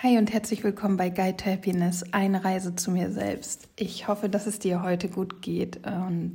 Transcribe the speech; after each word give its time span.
Hi 0.00 0.16
und 0.16 0.32
herzlich 0.32 0.62
willkommen 0.62 0.96
bei 0.96 1.10
Guide 1.10 1.36
to 1.36 1.46
Happiness, 1.46 2.04
eine 2.12 2.44
Reise 2.44 2.76
zu 2.76 2.92
mir 2.92 3.10
selbst. 3.10 3.66
Ich 3.74 4.06
hoffe, 4.06 4.28
dass 4.28 4.46
es 4.46 4.60
dir 4.60 4.80
heute 4.84 5.08
gut 5.08 5.42
geht 5.42 5.84
und 5.84 6.34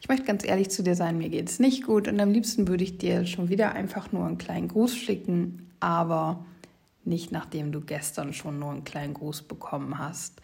ich 0.00 0.08
möchte 0.08 0.24
ganz 0.24 0.46
ehrlich 0.46 0.70
zu 0.70 0.82
dir 0.82 0.94
sein, 0.94 1.18
mir 1.18 1.28
geht 1.28 1.50
es 1.50 1.58
nicht 1.58 1.84
gut 1.84 2.08
und 2.08 2.18
am 2.20 2.30
liebsten 2.30 2.68
würde 2.68 2.84
ich 2.84 2.96
dir 2.96 3.26
schon 3.26 3.50
wieder 3.50 3.72
einfach 3.72 4.12
nur 4.12 4.24
einen 4.24 4.38
kleinen 4.38 4.68
Gruß 4.68 4.96
schicken, 4.96 5.70
aber 5.78 6.46
nicht 7.04 7.32
nachdem 7.32 7.70
du 7.70 7.82
gestern 7.82 8.32
schon 8.32 8.58
nur 8.58 8.70
einen 8.70 8.84
kleinen 8.84 9.12
Gruß 9.12 9.42
bekommen 9.42 9.98
hast. 9.98 10.40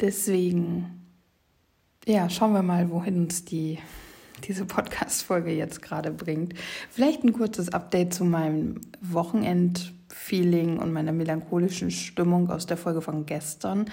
Deswegen, 0.00 1.06
ja, 2.04 2.28
schauen 2.30 2.52
wir 2.52 2.64
mal, 2.64 2.90
wohin 2.90 3.26
uns 3.26 3.44
die 3.44 3.78
diese 4.42 4.64
Podcast-Folge 4.64 5.52
jetzt 5.52 5.82
gerade 5.82 6.10
bringt. 6.10 6.54
Vielleicht 6.90 7.22
ein 7.22 7.32
kurzes 7.32 7.68
Update 7.68 8.12
zu 8.12 8.24
meinem 8.24 8.80
Wochenend-Feeling 10.16 10.78
und 10.78 10.92
meiner 10.92 11.12
melancholischen 11.12 11.90
Stimmung 11.90 12.50
aus 12.50 12.66
der 12.66 12.76
Folge 12.76 13.00
von 13.00 13.26
gestern. 13.26 13.90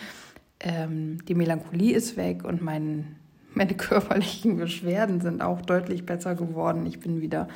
Ähm, 0.59 1.23
die 1.25 1.35
Melancholie 1.35 1.95
ist 1.95 2.17
weg 2.17 2.43
und 2.43 2.61
mein, 2.61 3.15
meine 3.53 3.73
körperlichen 3.75 4.57
Beschwerden 4.57 5.21
sind 5.21 5.41
auch 5.41 5.61
deutlich 5.61 6.05
besser 6.05 6.35
geworden. 6.35 6.85
Ich 6.85 6.99
bin 6.99 7.21
wieder 7.21 7.47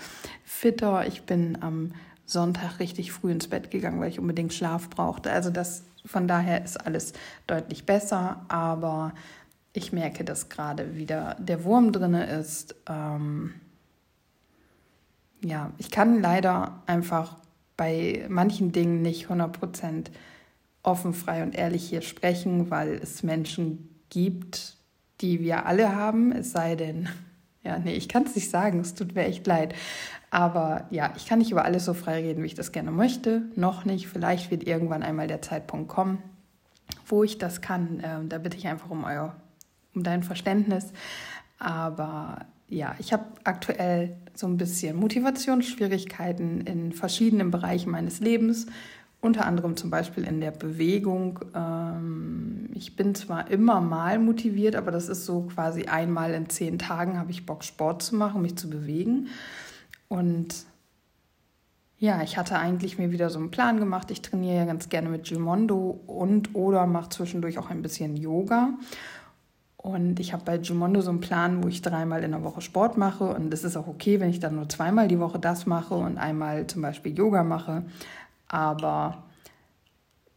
fitter. 0.43 1.07
Ich 1.07 1.23
bin 1.23 1.61
am 1.61 1.93
Sonntag 2.25 2.79
richtig 2.79 3.11
früh 3.11 3.31
ins 3.31 3.47
Bett 3.47 3.71
gegangen, 3.71 3.99
weil 3.99 4.09
ich 4.09 4.19
unbedingt 4.19 4.53
Schlaf 4.53 4.89
brauchte. 4.89 5.31
Also 5.31 5.49
das 5.49 5.83
von 6.05 6.27
daher 6.27 6.63
ist 6.63 6.77
alles 6.85 7.13
deutlich 7.47 7.85
besser, 7.85 8.45
aber 8.47 9.13
ich 9.73 9.91
merke, 9.91 10.23
dass 10.23 10.49
gerade 10.49 10.95
wieder 10.95 11.35
der 11.39 11.63
Wurm 11.63 11.91
drin 11.91 12.13
ist. 12.13 12.75
Ähm, 12.87 13.53
ja, 15.43 15.71
ich 15.77 15.91
kann 15.91 16.21
leider 16.21 16.81
einfach 16.87 17.37
bei 17.77 18.25
manchen 18.27 18.71
Dingen 18.71 19.01
nicht 19.01 19.27
100% 19.27 20.07
offen, 20.83 21.13
frei 21.13 21.43
und 21.43 21.55
ehrlich 21.55 21.87
hier 21.87 22.01
sprechen, 22.01 22.69
weil 22.69 22.95
es 22.95 23.23
Menschen 23.23 24.01
gibt, 24.09 24.77
die 25.21 25.39
wir 25.39 25.65
alle 25.65 25.95
haben, 25.95 26.31
es 26.31 26.51
sei 26.51 26.75
denn, 26.75 27.07
ja, 27.63 27.77
nee, 27.79 27.93
ich 27.93 28.09
kann 28.09 28.23
es 28.23 28.35
nicht 28.35 28.49
sagen, 28.49 28.79
es 28.79 28.95
tut 28.95 29.15
mir 29.15 29.25
echt 29.25 29.45
leid. 29.45 29.75
Aber 30.29 30.87
ja, 30.89 31.13
ich 31.15 31.25
kann 31.25 31.39
nicht 31.39 31.51
über 31.51 31.63
alles 31.63 31.85
so 31.85 31.93
frei 31.93 32.21
reden, 32.21 32.43
wie 32.43 32.47
ich 32.47 32.55
das 32.55 32.71
gerne 32.71 32.91
möchte. 32.91 33.43
Noch 33.55 33.85
nicht. 33.85 34.07
Vielleicht 34.07 34.51
wird 34.51 34.67
irgendwann 34.67 35.03
einmal 35.03 35.27
der 35.27 35.41
Zeitpunkt 35.41 35.87
kommen, 35.87 36.21
wo 37.05 37.23
ich 37.23 37.37
das 37.37 37.61
kann. 37.61 38.01
Ähm, 38.03 38.27
da 38.27 38.37
bitte 38.37 38.57
ich 38.57 38.67
einfach 38.67 38.89
um 38.89 39.05
euer 39.05 39.35
um 39.95 40.03
dein 40.03 40.23
Verständnis. 40.23 40.91
Aber 41.59 42.45
ja, 42.69 42.95
ich 42.99 43.13
habe 43.13 43.25
aktuell 43.43 44.15
so 44.33 44.47
ein 44.47 44.57
bisschen 44.57 44.97
Motivationsschwierigkeiten 44.97 46.61
in 46.61 46.91
verschiedenen 46.91 47.49
Bereichen 47.49 47.91
meines 47.91 48.19
Lebens, 48.19 48.67
unter 49.21 49.45
anderem 49.45 49.77
zum 49.77 49.89
Beispiel 49.89 50.25
in 50.25 50.41
der 50.41 50.51
Bewegung. 50.51 51.39
Ähm, 51.55 52.69
ich 52.73 52.95
bin 52.95 53.15
zwar 53.15 53.49
immer 53.49 53.81
mal 53.81 54.19
motiviert, 54.19 54.75
aber 54.75 54.91
das 54.91 55.09
ist 55.09 55.25
so 55.25 55.43
quasi 55.43 55.85
einmal 55.85 56.33
in 56.33 56.49
zehn 56.49 56.77
Tagen 56.77 57.17
habe 57.17 57.31
ich 57.31 57.45
Bock, 57.45 57.63
Sport 57.63 58.03
zu 58.03 58.15
machen, 58.15 58.41
mich 58.41 58.57
zu 58.57 58.69
bewegen. 58.69 59.27
Und 60.07 60.65
ja, 61.99 62.21
ich 62.21 62.37
hatte 62.37 62.59
eigentlich 62.59 62.99
mir 62.99 63.11
wieder 63.11 63.29
so 63.31 63.39
einen 63.39 63.49
Plan 63.49 63.79
gemacht. 63.79 64.11
Ich 64.11 64.21
trainiere 64.21 64.57
ja 64.57 64.65
ganz 64.65 64.89
gerne 64.89 65.09
mit 65.09 65.23
Gimondo 65.23 65.99
und 66.05 66.53
oder 66.53 66.85
mache 66.85 67.09
zwischendurch 67.09 67.57
auch 67.57 67.71
ein 67.71 67.81
bisschen 67.81 68.15
Yoga. 68.15 68.73
Und 69.87 70.19
ich 70.19 70.33
habe 70.33 70.43
bei 70.43 70.57
Jumondo 70.57 70.99
so 70.99 71.09
einen 71.09 71.21
Plan, 71.21 71.63
wo 71.63 71.69
ich 71.69 71.81
dreimal 71.81 72.23
in 72.23 72.31
der 72.31 72.43
Woche 72.43 72.61
Sport 72.61 72.97
mache. 72.97 73.23
Und 73.23 73.53
es 73.53 73.63
ist 73.63 73.77
auch 73.77 73.87
okay, 73.87 74.19
wenn 74.19 74.29
ich 74.29 74.39
dann 74.39 74.55
nur 74.55 74.67
zweimal 74.67 75.07
die 75.07 75.19
Woche 75.19 75.39
das 75.39 75.65
mache 75.65 75.95
und 75.95 76.17
einmal 76.17 76.67
zum 76.67 76.81
Beispiel 76.81 77.17
Yoga 77.17 77.43
mache. 77.43 77.83
Aber 78.49 79.23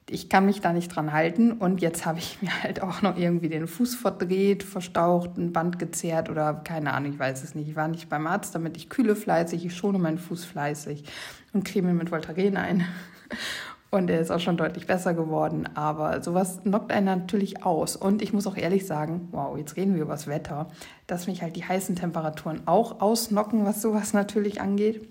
ich 0.08 0.28
kann 0.28 0.46
mich 0.46 0.60
da 0.60 0.72
nicht 0.72 0.94
dran 0.94 1.12
halten. 1.12 1.52
Und 1.52 1.80
jetzt 1.80 2.06
habe 2.06 2.20
ich 2.20 2.38
mir 2.42 2.62
halt 2.62 2.82
auch 2.82 3.02
noch 3.02 3.16
irgendwie 3.16 3.48
den 3.48 3.66
Fuß 3.66 3.96
verdreht, 3.96 4.62
verstaucht, 4.62 5.36
ein 5.36 5.52
Band 5.52 5.78
gezerrt 5.78 6.30
oder 6.30 6.54
keine 6.54 6.92
Ahnung, 6.92 7.12
ich 7.12 7.18
weiß 7.18 7.42
es 7.42 7.54
nicht. 7.54 7.68
Ich 7.68 7.76
war 7.76 7.88
nicht 7.88 8.08
beim 8.08 8.26
Arzt, 8.26 8.54
damit 8.54 8.76
ich 8.76 8.88
kühle 8.88 9.16
fleißig, 9.16 9.64
ich 9.64 9.76
schone 9.76 9.98
meinen 9.98 10.18
Fuß 10.18 10.44
fleißig 10.44 11.04
und 11.52 11.64
creme 11.64 11.96
mit 11.96 12.10
Voltaren 12.10 12.56
ein. 12.56 12.84
Und 13.90 14.08
er 14.08 14.20
ist 14.20 14.30
auch 14.30 14.38
schon 14.38 14.56
deutlich 14.56 14.86
besser 14.86 15.14
geworden. 15.14 15.68
Aber 15.74 16.22
sowas 16.22 16.60
knockt 16.62 16.92
einen 16.92 17.06
natürlich 17.06 17.64
aus. 17.64 17.96
Und 17.96 18.22
ich 18.22 18.32
muss 18.32 18.46
auch 18.46 18.56
ehrlich 18.56 18.86
sagen, 18.86 19.28
wow, 19.32 19.58
jetzt 19.58 19.76
reden 19.76 19.94
wir 19.94 20.02
über 20.02 20.12
das 20.12 20.28
Wetter, 20.28 20.68
dass 21.08 21.26
mich 21.26 21.42
halt 21.42 21.56
die 21.56 21.64
heißen 21.64 21.96
Temperaturen 21.96 22.62
auch 22.66 23.00
ausnocken, 23.00 23.64
was 23.64 23.82
sowas 23.82 24.12
natürlich 24.12 24.60
angeht. 24.60 25.08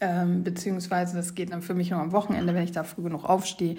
Ähm, 0.00 0.42
beziehungsweise 0.42 1.16
das 1.16 1.34
geht 1.34 1.52
dann 1.52 1.62
für 1.62 1.74
mich 1.74 1.90
nur 1.90 2.00
am 2.00 2.12
Wochenende, 2.12 2.54
wenn 2.54 2.64
ich 2.64 2.72
da 2.72 2.82
früh 2.82 3.02
genug 3.02 3.24
aufstehe, 3.24 3.76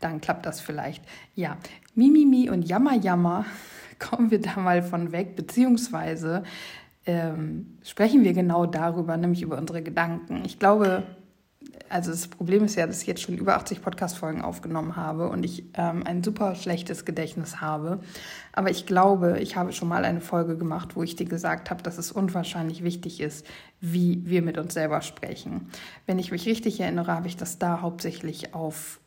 dann 0.00 0.20
klappt 0.20 0.46
das 0.46 0.60
vielleicht. 0.60 1.04
Ja, 1.34 1.58
Mimimi 1.94 2.50
und 2.50 2.62
Jammer 2.62 2.96
Jammer 2.96 3.44
kommen 3.98 4.30
wir 4.30 4.40
da 4.40 4.58
mal 4.58 4.82
von 4.82 5.12
weg, 5.12 5.36
beziehungsweise 5.36 6.42
ähm, 7.06 7.78
sprechen 7.84 8.24
wir 8.24 8.32
genau 8.32 8.66
darüber, 8.66 9.16
nämlich 9.16 9.42
über 9.42 9.58
unsere 9.58 9.82
Gedanken. 9.82 10.42
Ich 10.44 10.58
glaube, 10.58 11.04
also 11.88 12.10
das 12.10 12.28
Problem 12.28 12.64
ist 12.64 12.76
ja, 12.76 12.86
dass 12.86 13.02
ich 13.02 13.06
jetzt 13.06 13.22
schon 13.22 13.36
über 13.36 13.56
80 13.56 13.82
Podcast-Folgen 13.82 14.42
aufgenommen 14.42 14.96
habe 14.96 15.28
und 15.28 15.44
ich 15.44 15.64
ähm, 15.74 16.02
ein 16.06 16.22
super 16.22 16.54
schlechtes 16.54 17.04
Gedächtnis 17.04 17.60
habe. 17.60 18.00
Aber 18.52 18.70
ich 18.70 18.86
glaube, 18.86 19.38
ich 19.40 19.56
habe 19.56 19.72
schon 19.72 19.88
mal 19.88 20.04
eine 20.04 20.20
Folge 20.20 20.56
gemacht, 20.56 20.96
wo 20.96 21.02
ich 21.02 21.16
dir 21.16 21.26
gesagt 21.26 21.70
habe, 21.70 21.82
dass 21.82 21.98
es 21.98 22.12
unwahrscheinlich 22.12 22.84
wichtig 22.84 23.20
ist, 23.20 23.46
wie 23.80 24.22
wir 24.24 24.42
mit 24.42 24.58
uns 24.58 24.74
selber 24.74 25.02
sprechen. 25.02 25.68
Wenn 26.06 26.18
ich 26.18 26.30
mich 26.30 26.46
richtig 26.46 26.80
erinnere, 26.80 27.12
habe 27.12 27.28
ich 27.28 27.36
das 27.36 27.58
da 27.58 27.80
hauptsächlich 27.80 28.54
auf 28.54 29.00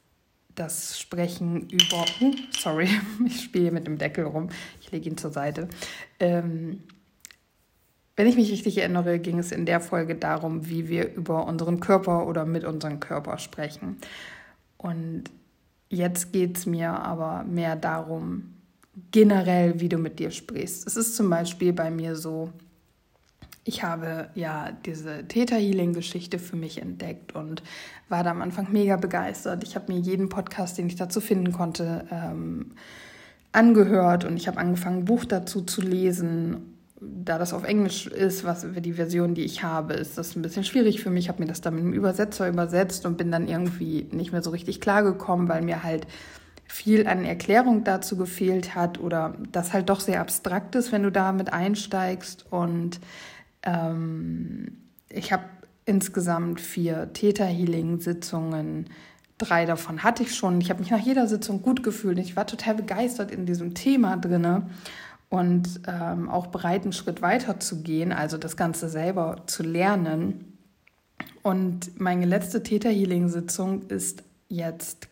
das 0.55 0.99
Sprechen 0.99 1.69
über, 1.69 2.05
uh, 2.21 2.33
sorry, 2.57 2.89
ich 3.25 3.41
spiele 3.41 3.71
mit 3.71 3.87
dem 3.87 3.97
Deckel 3.97 4.25
rum, 4.25 4.49
ich 4.81 4.91
lege 4.91 5.09
ihn 5.09 5.17
zur 5.17 5.31
Seite. 5.31 5.67
Ähm, 6.19 6.83
wenn 8.15 8.27
ich 8.27 8.35
mich 8.35 8.51
richtig 8.51 8.77
erinnere, 8.77 9.19
ging 9.19 9.39
es 9.39 9.51
in 9.51 9.65
der 9.65 9.79
Folge 9.79 10.15
darum, 10.15 10.69
wie 10.69 10.87
wir 10.87 11.13
über 11.15 11.47
unseren 11.47 11.79
Körper 11.79 12.27
oder 12.27 12.45
mit 12.45 12.63
unserem 12.63 12.99
Körper 12.99 13.39
sprechen. 13.39 13.97
Und 14.77 15.23
jetzt 15.89 16.31
geht 16.31 16.57
es 16.57 16.65
mir 16.65 16.91
aber 16.91 17.43
mehr 17.43 17.75
darum, 17.75 18.53
generell, 19.11 19.79
wie 19.79 19.89
du 19.89 19.97
mit 19.97 20.19
dir 20.19 20.29
sprichst. 20.29 20.85
Es 20.85 20.95
ist 20.95 21.15
zum 21.15 21.29
Beispiel 21.29 21.73
bei 21.73 21.89
mir 21.89 22.15
so, 22.15 22.51
ich 23.63 23.81
habe 23.81 24.29
ja 24.35 24.71
diese 24.85 25.27
Theta 25.27 25.55
Healing 25.55 25.93
Geschichte 25.93 26.37
für 26.37 26.57
mich 26.57 26.81
entdeckt 26.81 27.33
und 27.33 27.63
war 28.09 28.23
da 28.23 28.31
am 28.31 28.41
Anfang 28.41 28.71
mega 28.71 28.97
begeistert. 28.97 29.63
Ich 29.63 29.75
habe 29.75 29.91
mir 29.91 29.99
jeden 29.99 30.29
Podcast, 30.29 30.77
den 30.77 30.87
ich 30.87 30.95
dazu 30.95 31.21
finden 31.21 31.51
konnte, 31.53 32.05
ähm, 32.11 32.73
angehört 33.53 34.25
und 34.25 34.35
ich 34.35 34.47
habe 34.47 34.59
angefangen, 34.59 34.99
ein 34.99 35.05
Buch 35.05 35.25
dazu 35.25 35.61
zu 35.61 35.81
lesen 35.81 36.72
da 37.23 37.37
das 37.37 37.53
auf 37.53 37.63
Englisch 37.63 38.07
ist, 38.07 38.43
was 38.43 38.65
die 38.75 38.93
Version, 38.93 39.33
die 39.33 39.43
ich 39.43 39.63
habe, 39.63 39.93
ist 39.93 40.17
das 40.17 40.35
ein 40.35 40.41
bisschen 40.41 40.63
schwierig 40.63 41.01
für 41.01 41.09
mich. 41.09 41.25
Ich 41.25 41.29
habe 41.29 41.41
mir 41.41 41.47
das 41.47 41.61
dann 41.61 41.75
mit 41.75 41.83
einem 41.83 41.93
Übersetzer 41.93 42.47
übersetzt 42.49 43.05
und 43.05 43.17
bin 43.17 43.31
dann 43.31 43.47
irgendwie 43.47 44.07
nicht 44.11 44.31
mehr 44.31 44.43
so 44.43 44.49
richtig 44.49 44.81
klargekommen, 44.81 45.47
weil 45.47 45.61
mir 45.61 45.83
halt 45.83 46.07
viel 46.65 47.07
an 47.07 47.23
Erklärung 47.23 47.83
dazu 47.83 48.17
gefehlt 48.17 48.75
hat 48.75 48.99
oder 48.99 49.35
das 49.51 49.73
halt 49.73 49.89
doch 49.89 49.99
sehr 49.99 50.21
abstrakt 50.21 50.75
ist, 50.75 50.91
wenn 50.91 51.03
du 51.03 51.11
da 51.11 51.31
mit 51.31 51.53
einsteigst. 51.53 52.45
Und 52.49 52.99
ähm, 53.63 54.77
ich 55.09 55.31
habe 55.31 55.43
insgesamt 55.85 56.59
vier 56.59 57.11
Theta-Healing-Sitzungen. 57.13 58.89
Drei 59.37 59.65
davon 59.65 60.03
hatte 60.03 60.23
ich 60.23 60.35
schon. 60.35 60.61
Ich 60.61 60.69
habe 60.69 60.79
mich 60.79 60.91
nach 60.91 60.99
jeder 60.99 61.27
Sitzung 61.27 61.61
gut 61.61 61.83
gefühlt. 61.83 62.17
Ich 62.19 62.35
war 62.35 62.47
total 62.47 62.75
begeistert 62.75 63.31
in 63.31 63.45
diesem 63.45 63.73
Thema 63.73 64.17
drinne 64.17 64.69
und 65.33 65.81
ähm, 65.87 66.29
auch 66.29 66.45
bereit, 66.45 66.83
einen 66.83 66.93
Schritt 66.93 67.23
weiter 67.23 67.59
zu 67.59 67.81
gehen, 67.81 68.11
also 68.11 68.37
das 68.37 68.55
Ganze 68.55 68.87
selber 68.87 69.37
zu 69.47 69.63
lernen. 69.63 70.59
Und 71.41 71.99
meine 71.99 72.27
letzte 72.27 72.61
Theta 72.61 72.89
Healing 72.89 73.29
Sitzung 73.29 73.81
ist 73.87 74.21
jetzt 74.47 75.07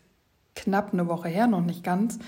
knapp 0.54 0.92
eine 0.92 1.08
Woche 1.08 1.28
her, 1.28 1.48
noch 1.48 1.64
nicht 1.64 1.82
ganz. 1.82 2.20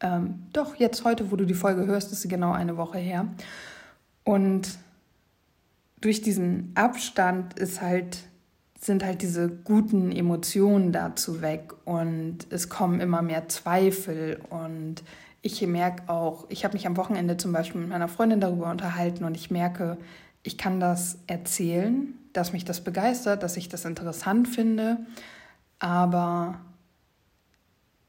Ähm, 0.00 0.40
doch, 0.52 0.74
jetzt 0.74 1.04
heute, 1.04 1.30
wo 1.30 1.36
du 1.36 1.46
die 1.46 1.54
Folge 1.54 1.86
hörst, 1.86 2.10
ist 2.10 2.22
sie 2.22 2.26
genau 2.26 2.50
eine 2.50 2.76
Woche 2.76 2.98
her. 2.98 3.28
Und 4.24 4.76
durch 6.00 6.22
diesen 6.22 6.72
Abstand 6.74 7.56
ist 7.60 7.80
halt, 7.80 8.24
sind 8.80 9.04
halt 9.04 9.22
diese 9.22 9.48
guten 9.48 10.10
Emotionen 10.10 10.90
dazu 10.90 11.42
weg 11.42 11.74
und 11.84 12.38
es 12.50 12.68
kommen 12.68 12.98
immer 12.98 13.22
mehr 13.22 13.48
Zweifel 13.48 14.40
und 14.50 15.04
ich 15.42 15.66
merke 15.66 16.08
auch, 16.08 16.46
ich 16.48 16.64
habe 16.64 16.74
mich 16.74 16.86
am 16.86 16.96
Wochenende 16.96 17.36
zum 17.36 17.52
Beispiel 17.52 17.80
mit 17.80 17.90
meiner 17.90 18.08
Freundin 18.08 18.40
darüber 18.40 18.70
unterhalten 18.70 19.24
und 19.24 19.34
ich 19.34 19.50
merke, 19.50 19.96
ich 20.42 20.58
kann 20.58 20.80
das 20.80 21.18
erzählen, 21.26 22.14
dass 22.32 22.52
mich 22.52 22.64
das 22.64 22.82
begeistert, 22.82 23.42
dass 23.42 23.56
ich 23.56 23.68
das 23.68 23.84
interessant 23.84 24.48
finde, 24.48 24.98
aber 25.78 26.60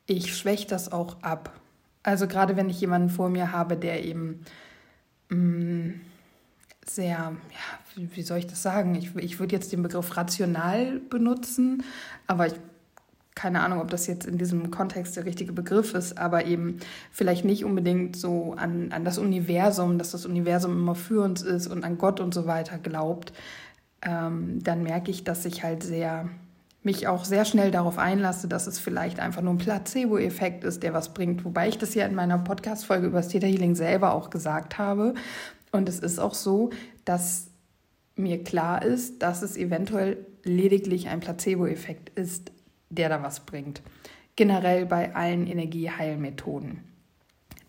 ich 0.05 0.35
schwäche 0.35 0.67
das 0.67 0.91
auch 0.91 1.21
ab. 1.21 1.59
Also 2.03 2.27
gerade 2.27 2.57
wenn 2.57 2.69
ich 2.69 2.81
jemanden 2.81 3.09
vor 3.09 3.29
mir 3.29 3.51
habe, 3.51 3.77
der 3.77 4.03
eben 4.03 4.45
mh, 5.29 5.37
mm, 5.37 6.01
sehr, 6.85 7.15
ja, 7.17 7.35
wie 7.95 8.23
soll 8.23 8.39
ich 8.39 8.47
das 8.47 8.61
sagen? 8.61 8.95
Ich, 8.95 9.15
ich 9.15 9.39
würde 9.39 9.55
jetzt 9.55 9.71
den 9.71 9.83
Begriff 9.83 10.17
rational 10.17 10.99
benutzen, 10.99 11.83
aber 12.27 12.47
ich 12.47 12.55
keine 13.35 13.61
Ahnung, 13.61 13.79
ob 13.79 13.89
das 13.89 14.07
jetzt 14.07 14.25
in 14.25 14.37
diesem 14.37 14.71
Kontext 14.71 15.15
der 15.15 15.25
richtige 15.25 15.53
Begriff 15.53 15.93
ist, 15.93 16.17
aber 16.17 16.45
eben 16.45 16.79
vielleicht 17.11 17.45
nicht 17.45 17.63
unbedingt 17.63 18.15
so 18.15 18.53
an, 18.57 18.91
an 18.91 19.05
das 19.05 19.17
Universum, 19.17 19.97
dass 19.97 20.11
das 20.11 20.25
Universum 20.25 20.73
immer 20.73 20.95
für 20.95 21.23
uns 21.23 21.41
ist 21.41 21.67
und 21.67 21.83
an 21.83 21.97
Gott 21.97 22.19
und 22.19 22.33
so 22.33 22.45
weiter 22.45 22.77
glaubt, 22.77 23.31
ähm, 24.01 24.59
dann 24.63 24.83
merke 24.83 25.11
ich, 25.11 25.23
dass 25.23 25.45
ich 25.45 25.63
halt 25.63 25.83
sehr 25.83 26.29
mich 26.83 27.07
auch 27.07 27.25
sehr 27.25 27.45
schnell 27.45 27.69
darauf 27.69 27.99
einlasse, 27.99 28.47
dass 28.47 28.65
es 28.65 28.79
vielleicht 28.79 29.19
einfach 29.19 29.41
nur 29.43 29.53
ein 29.53 29.59
Placebo-Effekt 29.59 30.63
ist, 30.63 30.81
der 30.81 30.93
was 30.93 31.13
bringt. 31.13 31.45
Wobei 31.45 31.67
ich 31.67 31.77
das 31.77 31.93
ja 31.93 32.05
in 32.05 32.15
meiner 32.15 32.39
Podcast-Folge 32.39 33.07
über 33.07 33.17
das 33.17 33.27
Theta 33.27 33.45
Healing 33.45 33.75
selber 33.75 34.13
auch 34.13 34.31
gesagt 34.31 34.79
habe. 34.79 35.13
Und 35.71 35.87
es 35.87 35.99
ist 35.99 36.19
auch 36.19 36.33
so, 36.33 36.71
dass 37.05 37.51
mir 38.15 38.43
klar 38.43 38.83
ist, 38.83 39.21
dass 39.21 39.43
es 39.43 39.57
eventuell 39.57 40.25
lediglich 40.43 41.07
ein 41.07 41.19
Placebo-Effekt 41.19 42.17
ist, 42.17 42.51
der 42.91 43.09
da 43.09 43.23
was 43.23 43.41
bringt. 43.41 43.81
Generell 44.35 44.85
bei 44.85 45.15
allen 45.15 45.47
Energieheilmethoden. 45.47 46.83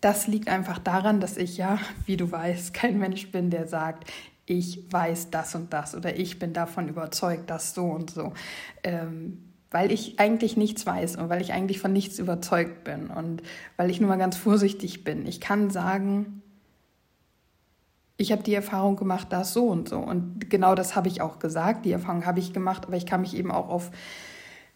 Das 0.01 0.27
liegt 0.27 0.49
einfach 0.49 0.79
daran, 0.79 1.19
dass 1.19 1.37
ich 1.37 1.57
ja, 1.57 1.79
wie 2.05 2.17
du 2.17 2.31
weißt, 2.31 2.73
kein 2.73 2.99
Mensch 2.99 3.31
bin, 3.31 3.49
der 3.49 3.67
sagt, 3.67 4.11
ich 4.45 4.91
weiß 4.91 5.29
das 5.31 5.55
und 5.55 5.71
das 5.71 5.95
oder 5.95 6.17
ich 6.17 6.39
bin 6.39 6.53
davon 6.53 6.89
überzeugt, 6.89 7.49
dass 7.49 7.73
so 7.73 7.85
und 7.85 8.11
so. 8.11 8.33
Ähm, 8.83 9.53
weil 9.71 9.91
ich 9.91 10.19
eigentlich 10.19 10.55
nichts 10.55 10.85
weiß 10.85 11.15
und 11.15 11.29
weil 11.29 11.41
ich 11.41 11.51
eigentlich 11.51 11.79
von 11.79 11.91
nichts 11.91 12.19
überzeugt 12.19 12.83
bin 12.83 13.07
und 13.07 13.41
weil 13.75 13.89
ich 13.89 13.99
nur 13.99 14.09
mal 14.09 14.17
ganz 14.17 14.37
vorsichtig 14.37 15.03
bin. 15.03 15.25
Ich 15.25 15.41
kann 15.41 15.71
sagen, 15.71 16.43
ich 18.17 18.31
habe 18.31 18.43
die 18.43 18.53
Erfahrung 18.53 18.95
gemacht, 18.95 19.27
das 19.31 19.53
so 19.53 19.67
und 19.67 19.89
so. 19.89 19.97
Und 19.97 20.49
genau 20.49 20.75
das 20.75 20.95
habe 20.95 21.07
ich 21.07 21.21
auch 21.21 21.39
gesagt, 21.39 21.85
die 21.85 21.91
Erfahrung 21.91 22.25
habe 22.25 22.39
ich 22.39 22.53
gemacht, 22.53 22.85
aber 22.85 22.95
ich 22.95 23.07
kann 23.07 23.21
mich 23.21 23.35
eben 23.35 23.51
auch 23.51 23.69
auf, 23.69 23.89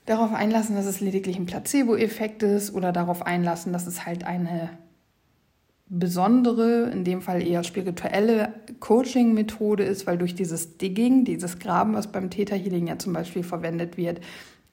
darauf 0.07 0.33
einlassen, 0.33 0.75
dass 0.75 0.86
es 0.86 1.00
lediglich 1.01 1.38
ein 1.38 1.45
Placebo-Effekt 1.45 2.42
ist 2.42 2.74
oder 2.74 2.92
darauf 2.92 3.25
einlassen, 3.25 3.74
dass 3.74 3.86
es 3.86 4.06
halt 4.06 4.24
eine 4.25 4.69
besondere, 5.89 6.89
in 6.89 7.04
dem 7.04 7.21
Fall 7.21 7.45
eher 7.45 7.63
spirituelle 7.63 8.54
Coaching-Methode 8.80 9.83
ist, 9.83 10.07
weil 10.07 10.18
durch 10.18 10.33
dieses 10.33 10.77
Digging, 10.77 11.24
dieses 11.24 11.59
Graben, 11.59 11.94
was 11.94 12.12
beim 12.12 12.30
Theta 12.30 12.56
Healing 12.56 12.88
ja 12.88 12.98
zum 12.98 13.13
Beispiel 13.13 13.44
verwendet 13.44 13.98
wird, 13.98 14.21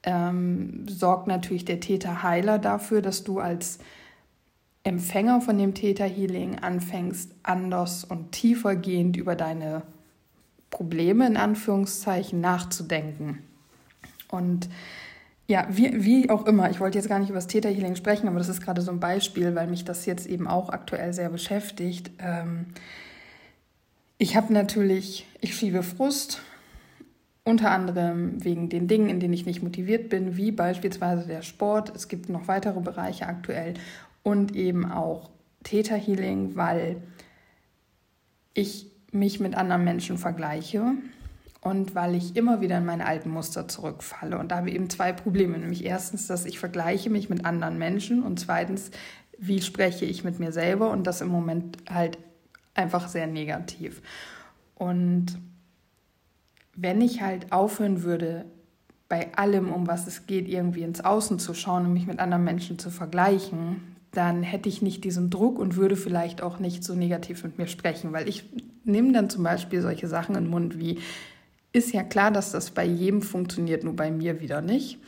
ähm, 0.04 0.86
sorgt 0.88 1.26
natürlich 1.26 1.64
der 1.64 1.80
Theta 1.80 2.22
Heiler 2.22 2.58
dafür, 2.58 3.02
dass 3.02 3.24
du 3.24 3.38
als 3.40 3.78
Empfänger 4.84 5.40
von 5.40 5.58
dem 5.58 5.74
Theta 5.74 6.04
Healing 6.04 6.58
anfängst, 6.58 7.32
anders 7.42 8.04
und 8.04 8.32
tiefergehend 8.32 9.16
über 9.16 9.34
deine 9.34 9.82
Probleme 10.70 11.26
in 11.26 11.36
Anführungszeichen 11.36 12.40
nachzudenken. 12.40 13.38
Und 14.28 14.68
ja, 15.46 15.66
wie, 15.70 16.04
wie 16.04 16.30
auch 16.30 16.46
immer, 16.46 16.70
ich 16.70 16.80
wollte 16.80 16.98
jetzt 16.98 17.08
gar 17.08 17.18
nicht 17.18 17.28
über 17.28 17.38
das 17.38 17.46
Theta 17.46 17.68
Healing 17.68 17.96
sprechen, 17.96 18.28
aber 18.28 18.38
das 18.38 18.48
ist 18.48 18.62
gerade 18.62 18.80
so 18.80 18.90
ein 18.90 19.00
Beispiel, 19.00 19.54
weil 19.54 19.66
mich 19.66 19.84
das 19.84 20.06
jetzt 20.06 20.26
eben 20.26 20.46
auch 20.46 20.70
aktuell 20.70 21.12
sehr 21.12 21.28
beschäftigt. 21.28 22.10
Ähm, 22.18 22.66
ich 24.16 24.36
habe 24.36 24.52
natürlich, 24.52 25.26
ich 25.40 25.54
schiebe 25.54 25.82
Frust, 25.82 26.40
unter 27.44 27.70
anderem 27.72 28.42
wegen 28.42 28.70
den 28.70 28.88
Dingen, 28.88 29.10
in 29.10 29.20
denen 29.20 29.34
ich 29.34 29.44
nicht 29.44 29.62
motiviert 29.62 30.08
bin, 30.08 30.38
wie 30.38 30.50
beispielsweise 30.50 31.26
der 31.26 31.42
Sport. 31.42 31.94
Es 31.94 32.08
gibt 32.08 32.30
noch 32.30 32.48
weitere 32.48 32.80
Bereiche 32.80 33.26
aktuell 33.26 33.74
und 34.22 34.56
eben 34.56 34.90
auch 34.90 35.28
Theta 35.62 35.94
Healing, 35.94 36.56
weil 36.56 37.02
ich 38.54 38.90
mich 39.12 39.40
mit 39.40 39.56
anderen 39.56 39.84
Menschen 39.84 40.16
vergleiche 40.16 40.94
und 41.64 41.94
weil 41.94 42.14
ich 42.14 42.36
immer 42.36 42.60
wieder 42.60 42.76
in 42.76 42.84
meine 42.84 43.06
alten 43.06 43.30
Muster 43.30 43.66
zurückfalle. 43.66 44.38
Und 44.38 44.52
da 44.52 44.58
habe 44.58 44.68
ich 44.68 44.74
eben 44.76 44.90
zwei 44.90 45.14
Probleme, 45.14 45.58
nämlich 45.58 45.84
erstens, 45.84 46.26
dass 46.26 46.44
ich 46.44 46.58
vergleiche 46.58 47.08
mich 47.08 47.30
mit 47.30 47.46
anderen 47.46 47.78
Menschen 47.78 48.22
und 48.22 48.38
zweitens, 48.38 48.90
wie 49.38 49.62
spreche 49.62 50.04
ich 50.04 50.24
mit 50.24 50.38
mir 50.38 50.52
selber 50.52 50.90
und 50.90 51.06
das 51.06 51.22
im 51.22 51.28
Moment 51.28 51.78
halt 51.88 52.18
einfach 52.74 53.08
sehr 53.08 53.26
negativ. 53.26 54.02
Und 54.74 55.38
wenn 56.76 57.00
ich 57.00 57.22
halt 57.22 57.50
aufhören 57.50 58.02
würde, 58.02 58.44
bei 59.08 59.34
allem, 59.34 59.72
um 59.72 59.86
was 59.86 60.06
es 60.06 60.26
geht, 60.26 60.48
irgendwie 60.48 60.82
ins 60.82 61.02
Außen 61.02 61.38
zu 61.38 61.54
schauen 61.54 61.86
und 61.86 61.94
mich 61.94 62.06
mit 62.06 62.18
anderen 62.18 62.44
Menschen 62.44 62.78
zu 62.78 62.90
vergleichen, 62.90 63.96
dann 64.10 64.42
hätte 64.42 64.68
ich 64.68 64.82
nicht 64.82 65.02
diesen 65.02 65.30
Druck 65.30 65.58
und 65.58 65.76
würde 65.76 65.96
vielleicht 65.96 66.42
auch 66.42 66.58
nicht 66.58 66.84
so 66.84 66.94
negativ 66.94 67.42
mit 67.42 67.56
mir 67.56 67.68
sprechen, 67.68 68.12
weil 68.12 68.28
ich 68.28 68.44
nehme 68.84 69.12
dann 69.12 69.30
zum 69.30 69.42
Beispiel 69.44 69.80
solche 69.80 70.08
Sachen 70.08 70.36
in 70.36 70.44
den 70.44 70.50
Mund 70.50 70.78
wie, 70.78 70.98
ist 71.74 71.92
ja 71.92 72.04
klar, 72.04 72.30
dass 72.30 72.52
das 72.52 72.70
bei 72.70 72.84
jedem 72.86 73.20
funktioniert, 73.20 73.84
nur 73.84 73.96
bei 73.96 74.10
mir 74.10 74.40
wieder 74.40 74.62
nicht. 74.62 74.98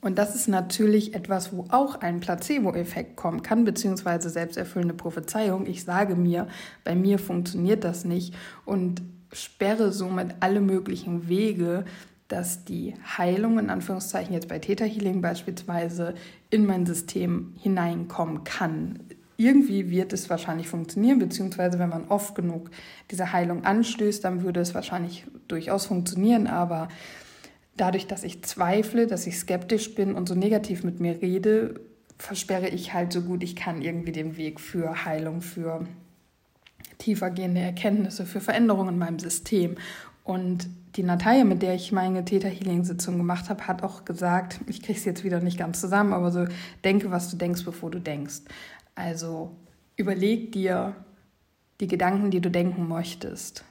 Und 0.00 0.18
das 0.18 0.34
ist 0.34 0.48
natürlich 0.48 1.14
etwas, 1.14 1.52
wo 1.52 1.66
auch 1.68 2.00
ein 2.00 2.20
Placebo-Effekt 2.20 3.16
kommen 3.16 3.42
kann, 3.42 3.64
beziehungsweise 3.64 4.30
selbsterfüllende 4.30 4.94
Prophezeiung. 4.94 5.66
Ich 5.66 5.84
sage 5.84 6.16
mir, 6.16 6.48
bei 6.82 6.94
mir 6.94 7.18
funktioniert 7.18 7.84
das 7.84 8.04
nicht 8.04 8.34
und 8.64 9.02
sperre 9.32 9.92
somit 9.92 10.36
alle 10.40 10.60
möglichen 10.60 11.28
Wege, 11.28 11.84
dass 12.28 12.64
die 12.64 12.94
Heilung 13.18 13.58
in 13.58 13.70
Anführungszeichen 13.70 14.32
jetzt 14.32 14.48
bei 14.48 14.58
Theta 14.58 14.84
Healing 14.84 15.20
beispielsweise 15.20 16.14
in 16.50 16.66
mein 16.66 16.86
System 16.86 17.52
hineinkommen 17.58 18.44
kann. 18.44 19.00
Irgendwie 19.36 19.90
wird 19.90 20.12
es 20.12 20.30
wahrscheinlich 20.30 20.68
funktionieren, 20.68 21.18
beziehungsweise 21.18 21.78
wenn 21.78 21.90
man 21.90 22.08
oft 22.08 22.34
genug 22.34 22.70
diese 23.10 23.32
Heilung 23.32 23.64
anstößt, 23.64 24.24
dann 24.24 24.42
würde 24.42 24.60
es 24.60 24.74
wahrscheinlich 24.74 25.26
durchaus 25.48 25.86
funktionieren. 25.86 26.46
Aber 26.46 26.88
dadurch, 27.76 28.06
dass 28.06 28.24
ich 28.24 28.42
zweifle, 28.44 29.06
dass 29.06 29.26
ich 29.26 29.38
skeptisch 29.38 29.94
bin 29.94 30.14
und 30.14 30.28
so 30.28 30.34
negativ 30.34 30.84
mit 30.84 31.00
mir 31.00 31.20
rede, 31.20 31.80
versperre 32.18 32.68
ich 32.68 32.94
halt 32.94 33.12
so 33.12 33.20
gut 33.20 33.42
ich 33.42 33.56
kann 33.56 33.82
irgendwie 33.82 34.12
den 34.12 34.36
Weg 34.38 34.58
für 34.58 35.04
Heilung, 35.04 35.42
für 35.42 35.86
tiefergehende 36.98 37.60
Erkenntnisse, 37.60 38.24
für 38.24 38.40
Veränderungen 38.40 38.94
in 38.94 38.98
meinem 38.98 39.18
System. 39.18 39.76
Und 40.24 40.66
die 40.96 41.02
Natalia, 41.02 41.44
mit 41.44 41.62
der 41.62 41.74
ich 41.74 41.92
meine 41.92 42.24
Theta 42.24 42.48
Healing 42.48 42.84
Sitzung 42.84 43.18
gemacht 43.18 43.50
habe, 43.50 43.66
hat 43.66 43.82
auch 43.82 44.04
gesagt, 44.04 44.60
ich 44.66 44.82
kriege 44.82 44.98
es 44.98 45.04
jetzt 45.04 45.24
wieder 45.24 45.40
nicht 45.40 45.58
ganz 45.58 45.80
zusammen, 45.80 46.12
aber 46.12 46.32
so 46.32 46.46
denke, 46.84 47.10
was 47.10 47.30
du 47.30 47.36
denkst, 47.36 47.64
bevor 47.64 47.90
du 47.90 48.00
denkst. 48.00 48.40
Also 48.96 49.54
überleg 49.96 50.50
dir 50.50 50.96
die 51.80 51.86
Gedanken, 51.86 52.32
die 52.32 52.40
du 52.40 52.50
denken 52.50 52.88
möchtest, 52.88 53.64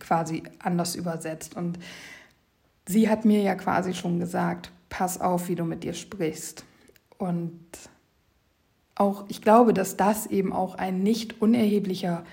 quasi 0.00 0.42
anders 0.58 0.96
übersetzt. 0.96 1.54
Und 1.54 1.78
sie 2.86 3.08
hat 3.08 3.24
mir 3.24 3.42
ja 3.42 3.54
quasi 3.54 3.94
schon 3.94 4.18
gesagt, 4.18 4.72
pass 4.88 5.20
auf, 5.20 5.48
wie 5.48 5.54
du 5.54 5.64
mit 5.64 5.84
dir 5.84 5.94
sprichst. 5.94 6.64
Und 7.18 7.60
auch 8.94 9.26
ich 9.28 9.42
glaube, 9.42 9.74
dass 9.74 9.96
das 9.96 10.26
eben 10.26 10.52
auch 10.52 10.74
ein 10.74 11.02
nicht 11.02 11.40
unerheblicher 11.40 12.24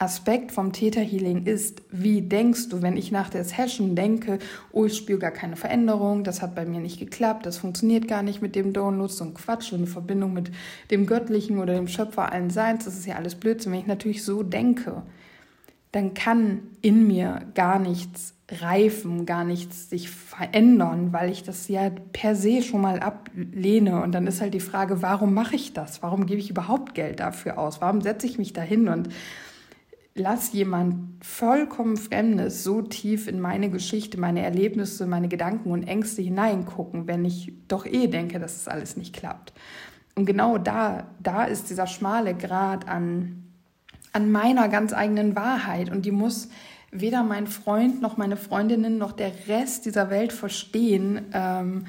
Aspekt 0.00 0.52
vom 0.52 0.72
Theta 0.72 1.00
Healing 1.00 1.44
ist, 1.44 1.82
wie 1.90 2.22
denkst 2.22 2.68
du, 2.68 2.82
wenn 2.82 2.96
ich 2.96 3.10
nach 3.10 3.30
der 3.30 3.42
Session 3.42 3.96
denke, 3.96 4.38
oh, 4.70 4.84
ich 4.84 4.96
spüre 4.96 5.18
gar 5.18 5.32
keine 5.32 5.56
Veränderung, 5.56 6.22
das 6.22 6.40
hat 6.40 6.54
bei 6.54 6.64
mir 6.64 6.80
nicht 6.80 7.00
geklappt, 7.00 7.46
das 7.46 7.58
funktioniert 7.58 8.06
gar 8.06 8.22
nicht 8.22 8.40
mit 8.40 8.54
dem 8.54 8.72
Download, 8.72 9.12
so 9.12 9.24
ein 9.24 9.34
Quatsch, 9.34 9.70
so 9.70 9.76
eine 9.76 9.88
Verbindung 9.88 10.34
mit 10.34 10.52
dem 10.92 11.06
Göttlichen 11.06 11.58
oder 11.58 11.74
dem 11.74 11.88
Schöpfer 11.88 12.30
allen 12.30 12.50
Seins, 12.50 12.84
das 12.84 12.96
ist 12.96 13.06
ja 13.06 13.16
alles 13.16 13.34
Blödsinn. 13.34 13.72
Wenn 13.72 13.80
ich 13.80 13.86
natürlich 13.86 14.24
so 14.24 14.44
denke, 14.44 15.02
dann 15.90 16.14
kann 16.14 16.60
in 16.80 17.06
mir 17.06 17.42
gar 17.54 17.80
nichts 17.80 18.34
reifen, 18.50 19.26
gar 19.26 19.44
nichts 19.44 19.90
sich 19.90 20.10
verändern, 20.10 21.12
weil 21.12 21.30
ich 21.30 21.42
das 21.42 21.68
ja 21.68 21.90
per 22.12 22.34
se 22.34 22.62
schon 22.62 22.80
mal 22.80 23.00
ablehne. 23.00 24.02
Und 24.02 24.12
dann 24.12 24.26
ist 24.26 24.40
halt 24.40 24.54
die 24.54 24.60
Frage, 24.60 25.02
warum 25.02 25.34
mache 25.34 25.56
ich 25.56 25.72
das? 25.72 26.02
Warum 26.02 26.24
gebe 26.24 26.40
ich 26.40 26.50
überhaupt 26.50 26.94
Geld 26.94 27.20
dafür 27.20 27.58
aus? 27.58 27.80
Warum 27.80 28.00
setze 28.00 28.26
ich 28.26 28.38
mich 28.38 28.52
dahin 28.52 28.88
und 28.88 29.08
lass 30.18 30.52
jemand 30.52 31.24
vollkommen 31.24 31.96
Fremdes 31.96 32.64
so 32.64 32.82
tief 32.82 33.28
in 33.28 33.40
meine 33.40 33.70
Geschichte, 33.70 34.18
meine 34.18 34.42
Erlebnisse, 34.42 35.06
meine 35.06 35.28
Gedanken 35.28 35.70
und 35.70 35.84
Ängste 35.84 36.22
hineingucken, 36.22 37.06
wenn 37.06 37.24
ich 37.24 37.52
doch 37.68 37.86
eh 37.86 38.06
denke, 38.06 38.38
dass 38.38 38.56
es 38.56 38.68
alles 38.68 38.96
nicht 38.96 39.14
klappt. 39.14 39.52
Und 40.14 40.26
genau 40.26 40.58
da, 40.58 41.06
da 41.22 41.44
ist 41.44 41.70
dieser 41.70 41.86
schmale 41.86 42.34
Grad 42.34 42.88
an, 42.88 43.44
an 44.12 44.30
meiner 44.30 44.68
ganz 44.68 44.92
eigenen 44.92 45.36
Wahrheit 45.36 45.90
und 45.90 46.04
die 46.04 46.10
muss 46.10 46.48
weder 46.90 47.22
mein 47.22 47.46
Freund 47.46 48.00
noch 48.00 48.16
meine 48.16 48.36
Freundinnen 48.36 48.98
noch 48.98 49.12
der 49.12 49.32
Rest 49.46 49.86
dieser 49.86 50.10
Welt 50.10 50.32
verstehen. 50.32 51.26
Ähm, 51.32 51.84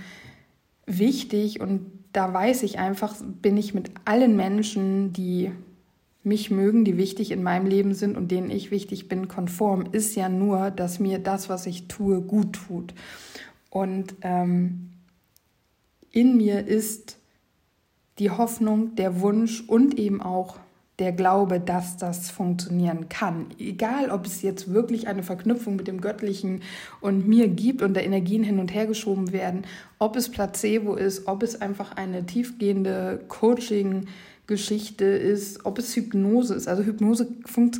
wichtig 0.85 1.59
und 1.59 1.91
da 2.11 2.33
weiß 2.33 2.63
ich 2.63 2.79
einfach, 2.79 3.15
bin 3.21 3.57
ich 3.57 3.73
mit 3.73 3.91
allen 4.05 4.35
Menschen, 4.35 5.13
die 5.13 5.51
mich 6.29 6.49
mögen, 6.49 6.85
die 6.85 6.95
wichtig 6.95 7.31
in 7.31 7.43
meinem 7.43 7.65
Leben 7.65 7.93
sind 7.93 8.15
und 8.15 8.31
denen 8.31 8.49
ich 8.49 8.71
wichtig 8.71 9.09
bin, 9.09 9.27
konform, 9.27 9.85
ist 9.91 10.15
ja 10.15 10.29
nur, 10.29 10.71
dass 10.71 10.99
mir 10.99 11.19
das, 11.19 11.49
was 11.49 11.65
ich 11.65 11.89
tue, 11.89 12.21
gut 12.21 12.53
tut. 12.53 12.93
Und 13.69 14.15
ähm, 14.21 14.91
in 16.11 16.37
mir 16.37 16.65
ist 16.65 17.17
die 18.19 18.31
Hoffnung, 18.31 18.95
der 18.95 19.19
Wunsch 19.19 19.63
und 19.67 19.99
eben 19.99 20.21
auch 20.21 20.57
der 20.99 21.11
Glaube, 21.13 21.59
dass 21.59 21.97
das 21.97 22.29
funktionieren 22.29 23.07
kann. 23.09 23.47
Egal, 23.57 24.11
ob 24.11 24.25
es 24.25 24.41
jetzt 24.41 24.73
wirklich 24.73 25.07
eine 25.07 25.23
Verknüpfung 25.23 25.77
mit 25.77 25.87
dem 25.87 26.01
Göttlichen 26.01 26.61
und 26.99 27.27
mir 27.27 27.47
gibt 27.47 27.81
und 27.81 27.95
da 27.95 28.01
Energien 28.01 28.43
hin 28.43 28.59
und 28.59 28.73
her 28.73 28.85
geschoben 28.85 29.31
werden, 29.31 29.63
ob 29.97 30.15
es 30.15 30.29
Placebo 30.29 30.95
ist, 30.95 31.27
ob 31.27 31.41
es 31.41 31.61
einfach 31.61 31.95
eine 31.95 32.25
tiefgehende 32.25 33.23
Coaching-Geschichte 34.49 35.05
ist, 35.05 35.65
ob 35.65 35.77
es 35.77 35.95
Hypnose 35.95 36.55
ist. 36.55 36.67
Also 36.67 36.83
Hypnose 36.83 37.27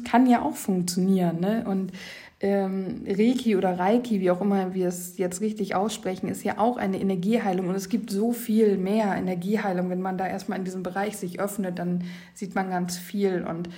kann 0.10 0.28
ja 0.28 0.42
auch 0.42 0.56
funktionieren. 0.56 1.40
Ne? 1.40 1.66
Und 1.68 1.92
ähm, 2.40 3.02
Reiki 3.08 3.56
oder 3.56 3.78
Reiki, 3.78 4.22
wie 4.22 4.32
auch 4.32 4.42
immer 4.42 4.74
wir 4.74 4.88
es 4.88 5.18
jetzt 5.18 5.42
richtig 5.42 5.76
aussprechen, 5.76 6.30
ist 6.30 6.44
ja 6.44 6.58
auch 6.60 6.78
eine 6.78 7.00
Energieheilung. 7.00 7.68
Und 7.68 7.76
es 7.76 7.90
gibt 7.90 8.12
so 8.12 8.32
viel 8.32 8.78
mehr 8.78 9.16
Energieheilung. 9.16 9.90
Wenn 9.90 10.02
man 10.02 10.18
da 10.18 10.28
erstmal 10.28 10.60
in 10.60 10.66
diesem 10.66 10.84
Bereich 10.84 11.18
sich 11.18 11.40
öffnet, 11.40 11.80
dann 11.80 12.04
sieht 12.34 12.56
man 12.56 12.70
ganz 12.70 12.98
viel. 12.98 13.44
Und 13.44 13.70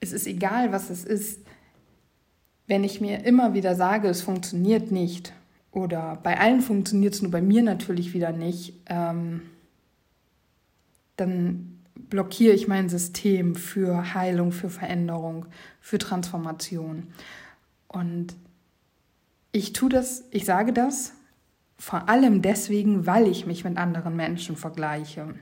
es 0.00 0.12
ist 0.12 0.26
egal, 0.26 0.72
was 0.72 0.90
es 0.90 1.04
ist. 1.04 1.40
Wenn 2.66 2.84
ich 2.84 3.00
mir 3.00 3.24
immer 3.24 3.54
wieder 3.54 3.74
sage, 3.74 4.08
es 4.08 4.22
funktioniert 4.22 4.92
nicht, 4.92 5.32
oder 5.72 6.18
bei 6.22 6.38
allen 6.40 6.62
funktioniert 6.62 7.14
es 7.14 7.22
nur 7.22 7.30
bei 7.30 7.40
mir 7.40 7.62
natürlich 7.62 8.12
wieder 8.12 8.32
nicht, 8.32 8.74
ähm, 8.86 9.42
dann 11.16 11.79
blockiere 12.10 12.54
ich 12.54 12.68
mein 12.68 12.88
System 12.88 13.54
für 13.54 14.14
Heilung, 14.14 14.52
für 14.52 14.68
Veränderung, 14.68 15.46
für 15.80 15.98
Transformation. 15.98 17.08
Und 17.88 18.36
ich 19.52 19.72
tue 19.72 19.88
das, 19.88 20.24
ich 20.30 20.44
sage 20.44 20.72
das 20.72 21.12
vor 21.80 22.10
allem 22.10 22.42
deswegen, 22.42 23.06
weil 23.06 23.26
ich 23.26 23.46
mich 23.46 23.64
mit 23.64 23.78
anderen 23.78 24.14
Menschen 24.14 24.54
vergleiche. 24.56 25.34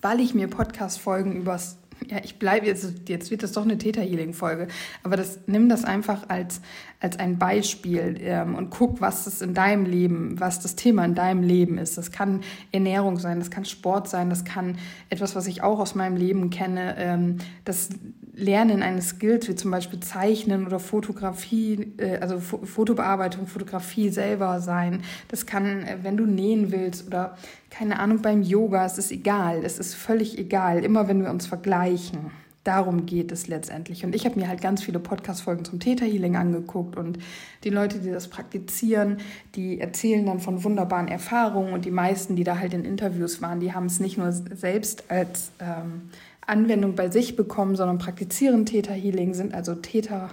Weil 0.00 0.18
ich 0.20 0.32
mir 0.32 0.48
Podcast-Folgen 0.48 1.36
übers 1.36 1.76
ja, 2.08 2.18
ich 2.22 2.38
bleibe 2.38 2.66
jetzt, 2.66 3.08
jetzt 3.08 3.30
wird 3.30 3.42
das 3.42 3.52
doch 3.52 3.62
eine 3.62 3.78
Theta 3.78 4.00
Healing 4.00 4.32
Folge, 4.32 4.68
aber 5.02 5.16
das 5.16 5.40
nimm 5.46 5.68
das 5.68 5.84
einfach 5.84 6.28
als 6.28 6.60
als 7.00 7.18
ein 7.18 7.38
Beispiel 7.38 8.16
ähm, 8.20 8.56
und 8.56 8.70
guck, 8.70 9.00
was 9.00 9.24
das 9.24 9.40
in 9.40 9.54
deinem 9.54 9.84
Leben, 9.84 10.40
was 10.40 10.60
das 10.60 10.74
Thema 10.74 11.04
in 11.04 11.14
deinem 11.14 11.42
Leben 11.42 11.78
ist. 11.78 11.96
Das 11.96 12.10
kann 12.10 12.40
Ernährung 12.72 13.18
sein, 13.18 13.38
das 13.38 13.50
kann 13.50 13.64
Sport 13.64 14.08
sein, 14.08 14.30
das 14.30 14.44
kann 14.44 14.78
etwas, 15.08 15.36
was 15.36 15.46
ich 15.46 15.62
auch 15.62 15.78
aus 15.78 15.94
meinem 15.94 16.16
Leben 16.16 16.50
kenne, 16.50 16.96
ähm, 16.98 17.36
das 17.64 17.90
Lernen 18.38 18.82
eines 18.82 19.10
Skills, 19.10 19.48
wie 19.48 19.54
zum 19.56 19.70
Beispiel 19.72 19.98
Zeichnen 20.00 20.66
oder 20.66 20.78
Fotografie, 20.78 21.92
äh, 21.98 22.18
also 22.18 22.38
Fotobearbeitung, 22.38 23.46
Fotografie 23.46 24.10
selber 24.10 24.60
sein. 24.60 25.02
Das 25.26 25.44
kann, 25.44 25.82
äh, 25.82 25.98
wenn 26.02 26.16
du 26.16 26.24
nähen 26.24 26.70
willst 26.70 27.06
oder 27.06 27.36
keine 27.70 27.98
Ahnung 27.98 28.22
beim 28.22 28.42
Yoga, 28.42 28.86
es 28.86 28.96
ist 28.96 29.10
egal, 29.10 29.62
es 29.64 29.78
ist 29.78 29.94
völlig 29.94 30.38
egal, 30.38 30.84
immer 30.84 31.08
wenn 31.08 31.22
wir 31.22 31.30
uns 31.30 31.46
vergleichen. 31.46 32.30
Darum 32.64 33.06
geht 33.06 33.32
es 33.32 33.48
letztendlich. 33.48 34.04
Und 34.04 34.14
ich 34.14 34.24
habe 34.24 34.38
mir 34.38 34.46
halt 34.46 34.60
ganz 34.60 34.82
viele 34.82 34.98
Podcast-Folgen 34.98 35.64
zum 35.64 35.80
Theta 35.80 36.04
Healing 36.04 36.36
angeguckt 36.36 36.96
und 36.96 37.18
die 37.64 37.70
Leute, 37.70 37.98
die 37.98 38.10
das 38.10 38.28
praktizieren, 38.28 39.18
die 39.54 39.80
erzählen 39.80 40.26
dann 40.26 40.38
von 40.38 40.62
wunderbaren 40.62 41.08
Erfahrungen 41.08 41.72
und 41.72 41.86
die 41.86 41.90
meisten, 41.90 42.36
die 42.36 42.44
da 42.44 42.58
halt 42.58 42.74
in 42.74 42.84
Interviews 42.84 43.40
waren, 43.40 43.58
die 43.60 43.72
haben 43.72 43.86
es 43.86 44.00
nicht 44.00 44.18
nur 44.18 44.32
selbst 44.32 45.10
als 45.10 45.50
ähm, 45.60 46.10
Anwendung 46.48 46.94
bei 46.94 47.10
sich 47.10 47.36
bekommen, 47.36 47.76
sondern 47.76 47.98
praktizieren 47.98 48.66
Theta 48.66 48.92
Healing, 48.92 49.34
sind 49.34 49.54
also 49.54 49.74
Theta 49.74 50.30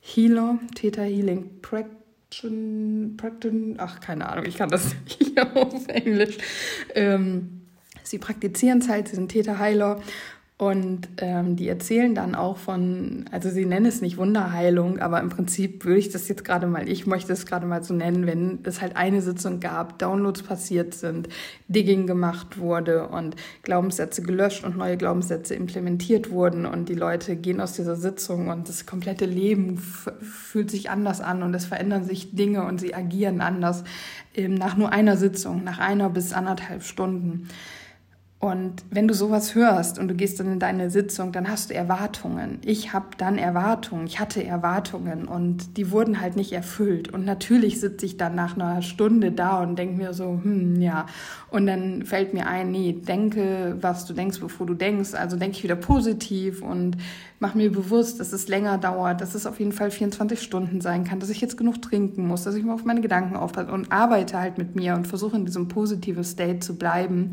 Healer, 0.00 0.58
Theta 0.74 1.02
Healing 1.02 1.60
Practitioner, 1.60 3.14
ach 3.78 4.00
keine 4.00 4.28
Ahnung, 4.28 4.44
ich 4.46 4.56
kann 4.56 4.70
das 4.70 4.94
nicht 5.04 5.38
auf 5.54 5.88
Englisch. 5.88 6.38
Ähm, 6.94 7.62
sie 8.02 8.18
praktizieren 8.18 8.78
es 8.78 8.88
halt, 8.88 9.08
sie 9.08 9.16
sind 9.16 9.30
Theta 9.30 9.58
Heiler 9.58 10.00
und 10.56 11.08
ähm, 11.16 11.56
die 11.56 11.66
erzählen 11.66 12.14
dann 12.14 12.36
auch 12.36 12.58
von, 12.58 13.24
also 13.32 13.50
sie 13.50 13.66
nennen 13.66 13.86
es 13.86 14.00
nicht 14.00 14.18
Wunderheilung, 14.18 15.00
aber 15.00 15.20
im 15.20 15.28
Prinzip 15.28 15.84
würde 15.84 15.98
ich 15.98 16.10
das 16.10 16.28
jetzt 16.28 16.44
gerade 16.44 16.68
mal, 16.68 16.88
ich 16.88 17.08
möchte 17.08 17.32
es 17.32 17.44
gerade 17.44 17.66
mal 17.66 17.82
so 17.82 17.92
nennen, 17.92 18.24
wenn 18.24 18.60
es 18.62 18.80
halt 18.80 18.96
eine 18.96 19.20
Sitzung 19.20 19.58
gab, 19.58 19.98
Downloads 19.98 20.44
passiert 20.44 20.94
sind, 20.94 21.28
Digging 21.66 22.06
gemacht 22.06 22.56
wurde 22.56 23.08
und 23.08 23.34
Glaubenssätze 23.64 24.22
gelöscht 24.22 24.62
und 24.62 24.76
neue 24.76 24.96
Glaubenssätze 24.96 25.56
implementiert 25.56 26.30
wurden 26.30 26.66
und 26.66 26.88
die 26.88 26.94
Leute 26.94 27.34
gehen 27.34 27.60
aus 27.60 27.72
dieser 27.72 27.96
Sitzung 27.96 28.46
und 28.46 28.68
das 28.68 28.86
komplette 28.86 29.26
Leben 29.26 29.78
fühlt 29.78 30.70
sich 30.70 30.88
anders 30.88 31.20
an 31.20 31.42
und 31.42 31.52
es 31.54 31.66
verändern 31.66 32.04
sich 32.04 32.36
Dinge 32.36 32.64
und 32.64 32.80
sie 32.80 32.94
agieren 32.94 33.40
anders 33.40 33.82
ähm, 34.36 34.54
nach 34.54 34.76
nur 34.76 34.92
einer 34.92 35.16
Sitzung, 35.16 35.64
nach 35.64 35.80
einer 35.80 36.10
bis 36.10 36.32
anderthalb 36.32 36.84
Stunden. 36.84 37.48
Und 38.44 38.84
wenn 38.90 39.08
du 39.08 39.14
sowas 39.14 39.54
hörst 39.54 39.98
und 39.98 40.08
du 40.08 40.14
gehst 40.14 40.38
dann 40.38 40.52
in 40.52 40.58
deine 40.58 40.90
Sitzung, 40.90 41.32
dann 41.32 41.48
hast 41.48 41.70
du 41.70 41.74
Erwartungen. 41.74 42.58
Ich 42.62 42.92
habe 42.92 43.06
dann 43.16 43.38
Erwartungen, 43.38 44.06
ich 44.06 44.20
hatte 44.20 44.44
Erwartungen 44.44 45.26
und 45.26 45.78
die 45.78 45.90
wurden 45.90 46.20
halt 46.20 46.36
nicht 46.36 46.52
erfüllt. 46.52 47.08
Und 47.08 47.24
natürlich 47.24 47.80
sitze 47.80 48.04
ich 48.04 48.18
dann 48.18 48.34
nach 48.34 48.54
einer 48.54 48.82
Stunde 48.82 49.32
da 49.32 49.62
und 49.62 49.78
denke 49.78 49.96
mir 49.96 50.12
so, 50.12 50.40
hm, 50.42 50.78
ja. 50.82 51.06
Und 51.48 51.66
dann 51.66 52.04
fällt 52.04 52.34
mir 52.34 52.46
ein, 52.46 52.70
nee, 52.70 52.92
denke, 52.92 53.78
was 53.80 54.04
du 54.04 54.12
denkst, 54.12 54.40
bevor 54.40 54.66
du 54.66 54.74
denkst. 54.74 55.14
Also 55.14 55.38
denke 55.38 55.56
ich 55.56 55.64
wieder 55.64 55.76
positiv 55.76 56.60
und 56.60 56.98
mach 57.40 57.54
mir 57.54 57.72
bewusst, 57.72 58.20
dass 58.20 58.34
es 58.34 58.48
länger 58.48 58.76
dauert, 58.76 59.22
dass 59.22 59.34
es 59.34 59.46
auf 59.46 59.58
jeden 59.58 59.72
Fall 59.72 59.90
24 59.90 60.42
Stunden 60.42 60.82
sein 60.82 61.04
kann, 61.04 61.18
dass 61.18 61.30
ich 61.30 61.40
jetzt 61.40 61.56
genug 61.56 61.80
trinken 61.80 62.26
muss, 62.26 62.44
dass 62.44 62.56
ich 62.56 62.64
mal 62.64 62.74
auf 62.74 62.84
meine 62.84 63.00
Gedanken 63.00 63.36
aufpasse 63.36 63.72
und 63.72 63.90
arbeite 63.90 64.38
halt 64.38 64.58
mit 64.58 64.76
mir 64.76 64.96
und 64.96 65.06
versuche 65.06 65.36
in 65.36 65.46
diesem 65.46 65.68
positiven 65.68 66.24
State 66.24 66.58
zu 66.58 66.76
bleiben 66.76 67.30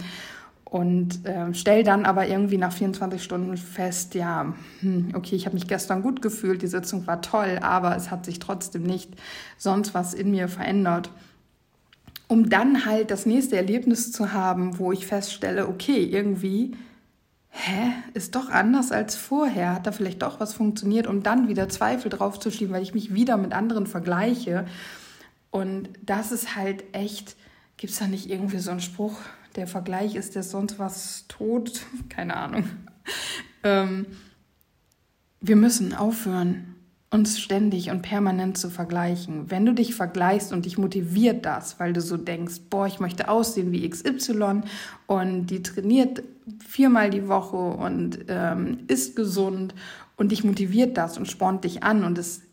und 0.72 1.25
äh, 1.25 1.54
stell 1.54 1.84
dann 1.84 2.06
aber 2.06 2.30
irgendwie 2.30 2.58
nach 2.58 2.72
24 2.72 3.22
Stunden 3.22 3.58
fest, 3.58 4.16
ja, 4.16 4.54
hm, 4.80 5.10
okay, 5.13 5.36
ich 5.36 5.46
habe 5.46 5.56
mich 5.56 5.68
gestern 5.68 6.01
gut 6.01 6.22
gefühlt, 6.22 6.62
die 6.62 6.68
Sitzung 6.68 7.06
war 7.08 7.22
toll, 7.22 7.60
aber 7.62 7.94
es 7.98 8.10
hat 8.10 8.24
sich 8.24 8.40
trotzdem 8.40 8.84
nicht 8.84 9.10
sonst 9.58 9.94
was 9.94 10.13
in 10.13 10.32
mir 10.32 10.48
verändert. 10.48 11.12
Um 12.30 12.50
dann 12.50 12.86
halt 12.86 13.12
das 13.12 13.25
nächste 13.25 13.58
Erlebnis 13.58 14.13
zu 14.13 14.32
haben, 14.32 14.80
wo 14.80 14.94
ich 14.94 15.06
feststelle, 15.06 15.68
okay, 15.68 16.06
irgendwie, 16.06 16.78
hä, 17.50 17.92
ist 18.13 18.36
doch 18.36 18.50
anders 18.50 18.94
als 18.94 19.18
vorher, 19.18 19.74
hat 19.74 19.88
da 19.88 19.92
vielleicht 19.92 20.22
doch 20.22 20.40
was 20.40 20.54
funktioniert, 20.54 21.06
um 21.06 21.22
dann 21.22 21.50
wieder 21.50 21.68
Zweifel 21.68 22.08
draufzuschieben, 22.08 22.74
weil 22.74 22.84
ich 22.84 22.94
mich 22.94 23.13
wieder 23.13 23.36
mit 23.36 23.51
anderen 23.51 23.88
vergleiche. 23.88 24.66
Und 25.50 25.90
das 26.01 26.32
ist 26.32 26.56
halt 26.56 26.86
echt, 26.94 27.36
gibt 27.75 27.92
es 27.92 28.00
da 28.00 28.08
nicht 28.08 28.30
irgendwie 28.30 28.60
so 28.60 28.72
einen 28.72 28.80
Spruch, 28.80 29.18
der 29.55 29.67
Vergleich 29.67 30.15
ist 30.15 30.36
der 30.36 30.43
sonst 30.43 30.79
was 30.79 31.25
tot, 31.27 31.86
keine 32.10 32.38
Ahnung. 32.38 32.65
Ähm, 33.63 34.05
wir 35.39 35.55
müssen 35.55 35.93
aufhören, 35.93 36.75
uns 37.10 37.41
ständig 37.41 37.89
und 37.89 38.03
permanent 38.03 38.58
zu 38.58 38.70
vergleichen. 38.70 39.51
Wenn 39.51 39.65
du 39.65 39.74
dich 39.74 39.96
vergleichst 39.96 40.53
und 40.53 40.65
dich 40.65 40.77
motiviert 40.77 41.46
das, 41.46 41.77
weil 41.77 41.91
du 41.91 42.00
so 42.00 42.15
denkst, 42.15 42.62
boah, 42.70 42.88
ich 42.88 43.01
möchte 43.01 43.27
aussehen 43.27 43.74
wie 43.74 43.88
XY 43.88 44.62
und 45.08 45.48
die 45.48 45.62
trainiert 45.62 46.24
viermal 46.65 47.10
die 47.10 47.27
Woche 47.27 47.58
und 47.58 48.20
ähm, 48.29 48.86
ist 48.88 49.17
gesund 49.17 49.75
und 50.15 50.31
dich 50.31 50.46
motiviert 50.46 50.96
das 50.96 51.17
und 51.17 51.29
spornt 51.29 51.65
dich 51.65 51.84
an 51.84 52.05
und 52.05 52.17
es 52.17 52.43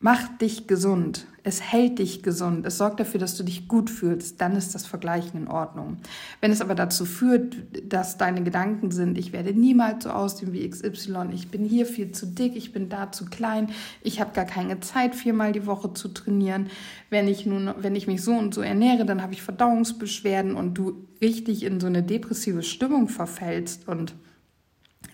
macht 0.00 0.40
dich 0.40 0.66
gesund, 0.66 1.26
es 1.48 1.62
hält 1.62 1.98
dich 1.98 2.22
gesund, 2.22 2.66
es 2.66 2.76
sorgt 2.76 3.00
dafür, 3.00 3.18
dass 3.18 3.34
du 3.34 3.42
dich 3.42 3.68
gut 3.68 3.88
fühlst, 3.88 4.38
dann 4.40 4.54
ist 4.54 4.74
das 4.74 4.86
Vergleichen 4.86 5.42
in 5.42 5.48
Ordnung. 5.48 5.96
Wenn 6.42 6.52
es 6.52 6.60
aber 6.60 6.74
dazu 6.74 7.06
führt, 7.06 7.56
dass 7.88 8.18
deine 8.18 8.42
Gedanken 8.42 8.90
sind, 8.90 9.16
ich 9.16 9.32
werde 9.32 9.54
niemals 9.54 10.04
so 10.04 10.10
aussehen 10.10 10.52
wie 10.52 10.68
XY, 10.68 11.30
ich 11.32 11.48
bin 11.48 11.64
hier 11.64 11.86
viel 11.86 12.12
zu 12.12 12.26
dick, 12.26 12.54
ich 12.54 12.72
bin 12.72 12.90
da 12.90 13.10
zu 13.12 13.24
klein, 13.24 13.70
ich 14.02 14.20
habe 14.20 14.32
gar 14.34 14.44
keine 14.44 14.80
Zeit, 14.80 15.14
viermal 15.14 15.52
die 15.52 15.66
Woche 15.66 15.94
zu 15.94 16.08
trainieren, 16.08 16.68
wenn 17.08 17.26
ich 17.26 17.46
nun, 17.46 17.72
wenn 17.78 17.96
ich 17.96 18.06
mich 18.06 18.22
so 18.22 18.32
und 18.32 18.52
so 18.52 18.60
ernähre, 18.60 19.06
dann 19.06 19.22
habe 19.22 19.32
ich 19.32 19.40
Verdauungsbeschwerden 19.40 20.54
und 20.54 20.74
du 20.74 21.06
richtig 21.22 21.62
in 21.62 21.80
so 21.80 21.86
eine 21.86 22.02
depressive 22.02 22.62
Stimmung 22.62 23.08
verfällst 23.08 23.88
und 23.88 24.14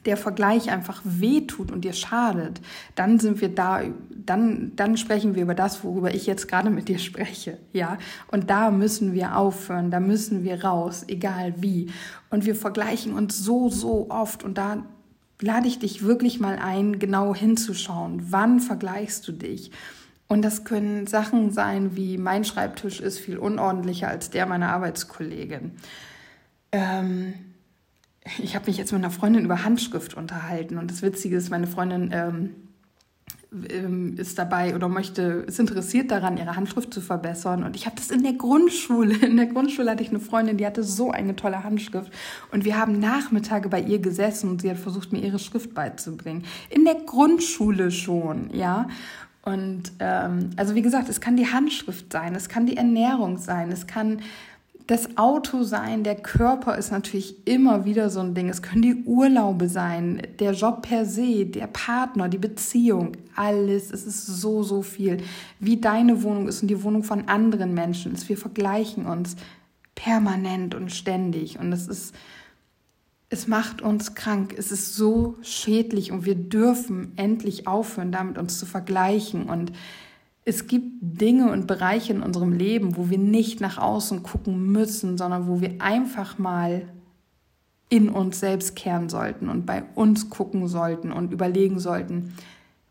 der 0.05 0.17
Vergleich 0.17 0.71
einfach 0.71 1.01
wehtut 1.05 1.71
und 1.71 1.85
dir 1.85 1.93
schadet, 1.93 2.61
dann 2.95 3.19
sind 3.19 3.41
wir 3.41 3.49
da, 3.49 3.83
dann, 4.27 4.73
dann 4.77 4.97
sprechen 4.97 5.35
wir 5.35 5.43
über 5.43 5.55
das, 5.55 5.85
worüber 5.85 6.15
ich 6.15 6.27
jetzt 6.27 6.49
gerade 6.49 6.71
mit 6.71 6.89
dir 6.89 6.99
spreche, 6.99 7.59
ja. 7.73 7.99
Und 8.29 8.51
da 8.51 8.71
müssen 8.71 9.13
wir 9.13 9.37
aufhören, 9.37 9.91
da 9.91 10.01
müssen 10.01 10.45
wir 10.45 10.65
raus, 10.65 11.05
egal 11.09 11.55
wie. 11.59 11.91
Und 12.31 12.45
wir 12.45 12.55
vergleichen 12.55 13.15
uns 13.15 13.39
so, 13.39 13.69
so 13.69 14.11
oft 14.11 14.43
und 14.43 14.59
da 14.59 14.85
lade 15.41 15.69
ich 15.69 15.79
dich 15.79 16.05
wirklich 16.05 16.41
mal 16.41 16.59
ein, 16.59 16.99
genau 16.99 17.35
hinzuschauen. 17.35 18.23
Wann 18.31 18.61
vergleichst 18.61 19.27
du 19.29 19.33
dich? 19.33 19.71
Und 20.27 20.43
das 20.43 20.65
können 20.65 21.07
Sachen 21.07 21.51
sein 21.51 21.97
wie 21.97 22.17
mein 22.19 22.45
Schreibtisch 22.45 23.01
ist 23.01 23.19
viel 23.19 23.39
unordentlicher 23.39 24.09
als 24.09 24.31
der 24.31 24.47
meiner 24.47 24.73
Arbeitskollegin. 24.73 25.73
Ähm, 26.73 27.35
ich 28.39 28.55
habe 28.55 28.67
mich 28.67 28.79
jetzt 28.79 28.93
mit 28.93 29.03
einer 29.03 29.11
Freundin 29.11 29.45
über 29.45 29.65
Handschrift 29.65 30.15
unterhalten 30.15 30.79
und 30.79 30.91
das 30.91 31.03
Witzige 31.03 31.37
ist, 31.37 31.51
meine 31.51 31.67
Freundin 31.67 32.11
ähm, 32.13 32.51
ist 34.17 34.39
dabei 34.39 34.75
oder 34.75 34.89
möchte, 34.89 35.23
ist 35.47 35.61
interessiert 35.61 36.11
daran, 36.11 36.37
ihre 36.37 36.57
Handschrift 36.57 36.93
zu 36.93 37.01
verbessern. 37.01 37.63
Und 37.63 37.77
ich 37.77 37.87
habe 37.87 37.97
das 37.97 38.11
in 38.11 38.23
der 38.23 38.33
Grundschule. 38.33 39.15
In 39.27 39.37
der 39.37 39.47
Grundschule 39.47 39.91
hatte 39.91 40.03
ich 40.03 40.11
eine 40.11 40.21
Freundin, 40.21 40.57
die 40.57 40.67
hatte 40.67 40.83
so 40.83 41.11
eine 41.11 41.37
tolle 41.37 41.63
Handschrift. 41.63 42.11
Und 42.51 42.65
wir 42.65 42.79
haben 42.79 42.99
Nachmittage 42.99 43.69
bei 43.69 43.81
ihr 43.81 44.01
gesessen 44.01 44.51
und 44.51 44.63
sie 44.63 44.71
hat 44.71 44.79
versucht, 44.79 45.13
mir 45.13 45.21
ihre 45.21 45.39
Schrift 45.39 45.75
beizubringen. 45.75 46.45
In 46.71 46.85
der 46.85 46.97
Grundschule 46.97 47.91
schon, 47.91 48.51
ja. 48.53 48.89
Und 49.43 49.93
ähm, 49.99 50.51
also 50.57 50.75
wie 50.75 50.83
gesagt, 50.83 51.09
es 51.09 51.21
kann 51.21 51.37
die 51.37 51.53
Handschrift 51.53 52.13
sein, 52.13 52.35
es 52.35 52.49
kann 52.49 52.67
die 52.67 52.77
Ernährung 52.77 53.37
sein, 53.37 53.71
es 53.71 53.87
kann 53.87 54.21
das 54.87 55.17
Auto 55.17 55.63
sein, 55.63 56.05
der 56.05 56.17
Körper 56.17 56.77
ist 56.77 56.93
natürlich 56.93 57.47
immer 57.47 57.87
wieder 57.87 58.11
so 58.11 58.21
ein 58.21 58.35
Ding. 58.35 58.51
Es 58.51 58.61
können 58.61 58.83
die 58.83 59.05
Urlaube 59.05 59.69
sein, 59.69 60.21
der 60.39 60.53
Job 60.53 60.83
per 60.83 61.07
se, 61.07 61.47
der 61.47 61.69
Partner, 61.69 62.29
die 62.29 62.39
Beziehung, 62.39 63.13
alles. 63.35 63.91
Es 63.91 64.05
ist 64.05 64.27
so, 64.27 64.63
so 64.63 64.83
viel. 64.83 65.23
Wie 65.59 65.81
deine 65.81 66.23
Wohnung 66.23 66.49
ist 66.49 66.61
und 66.61 66.69
die 66.69 66.83
Wohnung 66.83 67.03
von 67.03 67.29
anderen 67.29 67.73
Menschen 67.73 68.13
ist. 68.13 68.29
Wir 68.29 68.37
vergleichen 68.37 69.07
uns 69.07 69.37
permanent 69.95 70.75
und 70.75 70.93
ständig. 70.93 71.59
Und 71.59 71.73
es 71.73 71.89
ist, 71.89 72.15
es 73.31 73.49
macht 73.49 73.81
uns 73.81 74.15
krank. 74.15 74.55
Es 74.55 74.71
ist 74.71 74.97
so 74.97 75.37
schädlich 75.41 76.13
und 76.13 76.27
wir 76.27 76.35
dürfen 76.35 77.13
endlich 77.17 77.67
aufhören, 77.67 78.13
damit 78.13 78.37
uns 78.37 78.59
zu 78.59 78.67
vergleichen 78.67 79.45
und 79.45 79.73
es 80.45 80.67
gibt 80.67 80.87
Dinge 81.01 81.51
und 81.51 81.67
Bereiche 81.67 82.13
in 82.13 82.23
unserem 82.23 82.53
Leben, 82.53 82.97
wo 82.97 83.09
wir 83.09 83.19
nicht 83.19 83.61
nach 83.61 83.79
außen 83.79 84.23
gucken 84.23 84.73
müssen, 84.73 85.17
sondern 85.17 85.49
wo 85.49 85.61
wir 85.61 85.81
einfach 85.81 86.39
mal 86.39 86.83
in 87.89 88.09
uns 88.09 88.41
selbst 88.41 88.77
kehren 88.77 89.09
sollten 89.09 89.49
und 89.49 89.67
bei 89.67 89.85
uns 89.95 90.29
gucken 90.31 90.67
sollten 90.69 91.13
und 91.13 91.33
überlegen 91.33 91.79
sollten, 91.79 92.35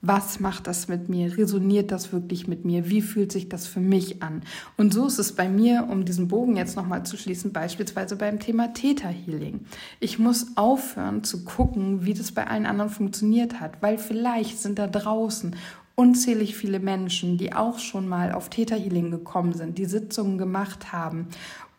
was 0.05 0.41
macht 0.41 0.67
das 0.67 0.89
mit 0.89 1.07
mir? 1.07 1.37
Resoniert 1.37 1.89
das 1.89 2.11
wirklich 2.11 2.45
mit 2.45 2.65
mir? 2.65 2.89
Wie 2.89 3.01
fühlt 3.01 3.31
sich 3.31 3.47
das 3.47 3.67
für 3.67 3.79
mich 3.79 4.21
an? 4.21 4.41
Und 4.75 4.93
so 4.93 5.07
ist 5.07 5.17
es 5.17 5.31
bei 5.31 5.47
mir, 5.47 5.87
um 5.89 6.03
diesen 6.03 6.27
Bogen 6.27 6.57
jetzt 6.57 6.75
nochmal 6.75 7.05
zu 7.05 7.15
schließen, 7.15 7.53
beispielsweise 7.53 8.17
beim 8.17 8.37
Thema 8.39 8.73
Theta 8.73 9.07
Healing. 9.07 9.61
Ich 10.01 10.19
muss 10.19 10.57
aufhören 10.57 11.23
zu 11.23 11.45
gucken, 11.45 12.05
wie 12.05 12.13
das 12.13 12.33
bei 12.33 12.45
allen 12.45 12.65
anderen 12.65 12.91
funktioniert 12.91 13.61
hat, 13.61 13.81
weil 13.81 13.97
vielleicht 13.97 14.59
sind 14.59 14.77
da 14.77 14.87
draußen 14.87 15.55
unzählig 15.95 16.55
viele 16.55 16.79
Menschen, 16.79 17.37
die 17.37 17.53
auch 17.53 17.79
schon 17.79 18.07
mal 18.07 18.31
auf 18.31 18.49
Theta 18.49 18.75
Healing 18.75 19.11
gekommen 19.11 19.53
sind, 19.53 19.77
die 19.77 19.85
Sitzungen 19.85 20.37
gemacht 20.37 20.91
haben 20.91 21.27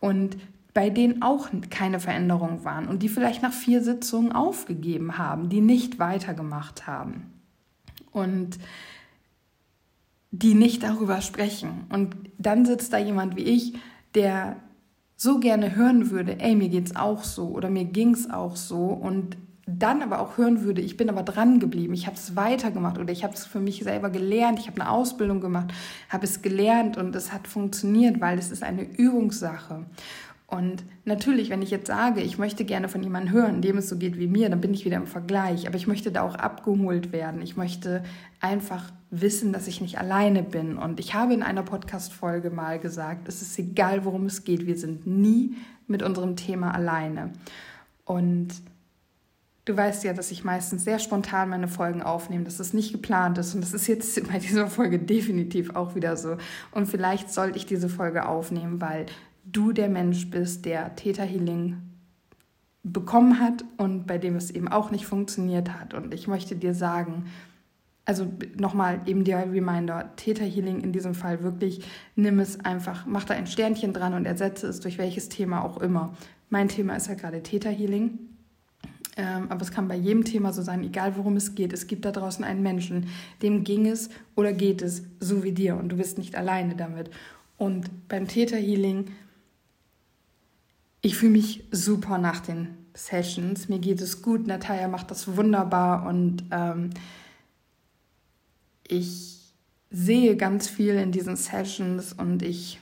und 0.00 0.36
bei 0.72 0.90
denen 0.90 1.22
auch 1.22 1.48
keine 1.70 2.00
Veränderung 2.00 2.64
waren 2.64 2.88
und 2.88 3.02
die 3.02 3.08
vielleicht 3.08 3.42
nach 3.42 3.52
vier 3.52 3.82
Sitzungen 3.82 4.32
aufgegeben 4.32 5.18
haben, 5.18 5.48
die 5.48 5.60
nicht 5.60 5.98
weitergemacht 6.00 6.86
haben 6.86 7.32
und 8.10 8.58
die 10.32 10.54
nicht 10.54 10.82
darüber 10.82 11.20
sprechen. 11.20 11.86
Und 11.90 12.16
dann 12.38 12.66
sitzt 12.66 12.92
da 12.92 12.98
jemand 12.98 13.36
wie 13.36 13.44
ich, 13.44 13.74
der 14.14 14.56
so 15.16 15.38
gerne 15.38 15.76
hören 15.76 16.10
würde, 16.10 16.40
ey, 16.40 16.56
mir 16.56 16.68
geht's 16.68 16.96
auch 16.96 17.22
so 17.22 17.48
oder 17.48 17.70
mir 17.70 17.84
ging's 17.84 18.28
auch 18.28 18.56
so 18.56 18.86
und 18.86 19.36
dann 19.66 20.02
aber 20.02 20.20
auch 20.20 20.36
hören 20.36 20.62
würde, 20.62 20.80
ich 20.80 20.96
bin 20.96 21.08
aber 21.08 21.22
dran 21.22 21.58
geblieben, 21.58 21.94
ich 21.94 22.06
habe 22.06 22.16
es 22.16 22.36
weitergemacht 22.36 22.98
oder 22.98 23.12
ich 23.12 23.24
habe 23.24 23.34
es 23.34 23.46
für 23.46 23.60
mich 23.60 23.82
selber 23.82 24.10
gelernt, 24.10 24.58
ich 24.58 24.66
habe 24.66 24.80
eine 24.80 24.90
Ausbildung 24.90 25.40
gemacht, 25.40 25.72
habe 26.08 26.24
es 26.24 26.42
gelernt 26.42 26.96
und 26.96 27.14
es 27.16 27.32
hat 27.32 27.48
funktioniert, 27.48 28.20
weil 28.20 28.38
es 28.38 28.50
ist 28.50 28.62
eine 28.62 28.82
Übungssache. 28.82 29.86
Und 30.46 30.84
natürlich, 31.04 31.50
wenn 31.50 31.62
ich 31.62 31.70
jetzt 31.70 31.86
sage, 31.86 32.20
ich 32.20 32.38
möchte 32.38 32.64
gerne 32.64 32.88
von 32.88 33.02
jemandem 33.02 33.32
hören, 33.32 33.62
dem 33.62 33.78
es 33.78 33.88
so 33.88 33.96
geht 33.96 34.18
wie 34.18 34.28
mir, 34.28 34.50
dann 34.50 34.60
bin 34.60 34.74
ich 34.74 34.84
wieder 34.84 34.98
im 34.98 35.06
Vergleich. 35.06 35.66
Aber 35.66 35.76
ich 35.76 35.86
möchte 35.86 36.12
da 36.12 36.22
auch 36.22 36.36
abgeholt 36.36 37.12
werden. 37.12 37.40
Ich 37.42 37.56
möchte 37.56 38.04
einfach 38.40 38.92
wissen, 39.10 39.52
dass 39.52 39.66
ich 39.66 39.80
nicht 39.80 39.98
alleine 39.98 40.42
bin. 40.42 40.76
Und 40.76 41.00
ich 41.00 41.14
habe 41.14 41.34
in 41.34 41.42
einer 41.42 41.62
Podcast-Folge 41.62 42.50
mal 42.50 42.78
gesagt, 42.78 43.26
es 43.26 43.42
ist 43.42 43.58
egal, 43.58 44.04
worum 44.04 44.26
es 44.26 44.44
geht. 44.44 44.66
Wir 44.66 44.76
sind 44.76 45.06
nie 45.06 45.56
mit 45.88 46.02
unserem 46.02 46.36
Thema 46.36 46.72
alleine. 46.72 47.32
Und 48.04 48.50
Du 49.64 49.74
weißt 49.74 50.04
ja, 50.04 50.12
dass 50.12 50.30
ich 50.30 50.44
meistens 50.44 50.84
sehr 50.84 50.98
spontan 50.98 51.48
meine 51.48 51.68
Folgen 51.68 52.02
aufnehme, 52.02 52.44
dass 52.44 52.60
es 52.60 52.74
nicht 52.74 52.92
geplant 52.92 53.38
ist. 53.38 53.54
Und 53.54 53.62
das 53.62 53.72
ist 53.72 53.86
jetzt 53.86 54.28
bei 54.32 54.38
dieser 54.38 54.66
Folge 54.68 54.98
definitiv 54.98 55.74
auch 55.74 55.94
wieder 55.94 56.16
so. 56.16 56.36
Und 56.70 56.86
vielleicht 56.86 57.32
sollte 57.32 57.58
ich 57.58 57.66
diese 57.66 57.88
Folge 57.88 58.28
aufnehmen, 58.28 58.80
weil 58.80 59.06
du 59.44 59.72
der 59.72 59.88
Mensch 59.88 60.30
bist, 60.30 60.66
der 60.66 60.94
Theta 60.96 61.22
Healing 61.22 61.78
bekommen 62.82 63.40
hat 63.40 63.64
und 63.78 64.06
bei 64.06 64.18
dem 64.18 64.36
es 64.36 64.50
eben 64.50 64.68
auch 64.68 64.90
nicht 64.90 65.06
funktioniert 65.06 65.72
hat. 65.72 65.94
Und 65.94 66.12
ich 66.12 66.28
möchte 66.28 66.56
dir 66.56 66.74
sagen, 66.74 67.24
also 68.04 68.30
nochmal 68.58 69.00
eben 69.06 69.24
der 69.24 69.50
Reminder, 69.50 70.12
Theta 70.16 70.44
Healing 70.44 70.80
in 70.80 70.92
diesem 70.92 71.14
Fall 71.14 71.42
wirklich, 71.42 71.86
nimm 72.16 72.38
es 72.40 72.60
einfach, 72.60 73.06
mach 73.06 73.24
da 73.24 73.32
ein 73.32 73.46
Sternchen 73.46 73.94
dran 73.94 74.12
und 74.12 74.26
ersetze 74.26 74.66
es 74.66 74.80
durch 74.80 74.98
welches 74.98 75.30
Thema 75.30 75.64
auch 75.64 75.78
immer. 75.78 76.12
Mein 76.50 76.68
Thema 76.68 76.96
ist 76.96 77.08
ja 77.08 77.14
gerade 77.14 77.42
Theta 77.42 77.70
Healing 77.70 78.18
ähm, 79.16 79.46
aber 79.48 79.62
es 79.62 79.70
kann 79.70 79.88
bei 79.88 79.96
jedem 79.96 80.24
Thema 80.24 80.52
so 80.52 80.62
sein, 80.62 80.82
egal 80.82 81.16
worum 81.16 81.36
es 81.36 81.54
geht. 81.54 81.72
Es 81.72 81.86
gibt 81.86 82.04
da 82.04 82.10
draußen 82.10 82.44
einen 82.44 82.62
Menschen, 82.62 83.08
dem 83.42 83.62
ging 83.64 83.86
es 83.86 84.10
oder 84.34 84.52
geht 84.52 84.82
es 84.82 85.04
so 85.20 85.44
wie 85.44 85.52
dir 85.52 85.76
und 85.76 85.90
du 85.90 85.96
bist 85.96 86.18
nicht 86.18 86.34
alleine 86.34 86.74
damit. 86.74 87.10
Und 87.56 88.08
beim 88.08 88.26
Theta 88.26 88.56
Healing, 88.56 89.12
ich 91.00 91.16
fühle 91.16 91.32
mich 91.32 91.64
super 91.70 92.18
nach 92.18 92.40
den 92.40 92.68
Sessions. 92.94 93.68
Mir 93.68 93.78
geht 93.78 94.00
es 94.00 94.22
gut. 94.22 94.46
Natalia 94.46 94.88
macht 94.88 95.10
das 95.10 95.36
wunderbar 95.36 96.06
und 96.06 96.44
ähm, 96.50 96.90
ich 98.86 99.52
sehe 99.90 100.36
ganz 100.36 100.68
viel 100.68 100.94
in 100.94 101.12
diesen 101.12 101.36
Sessions 101.36 102.12
und 102.12 102.42
ich 102.42 102.80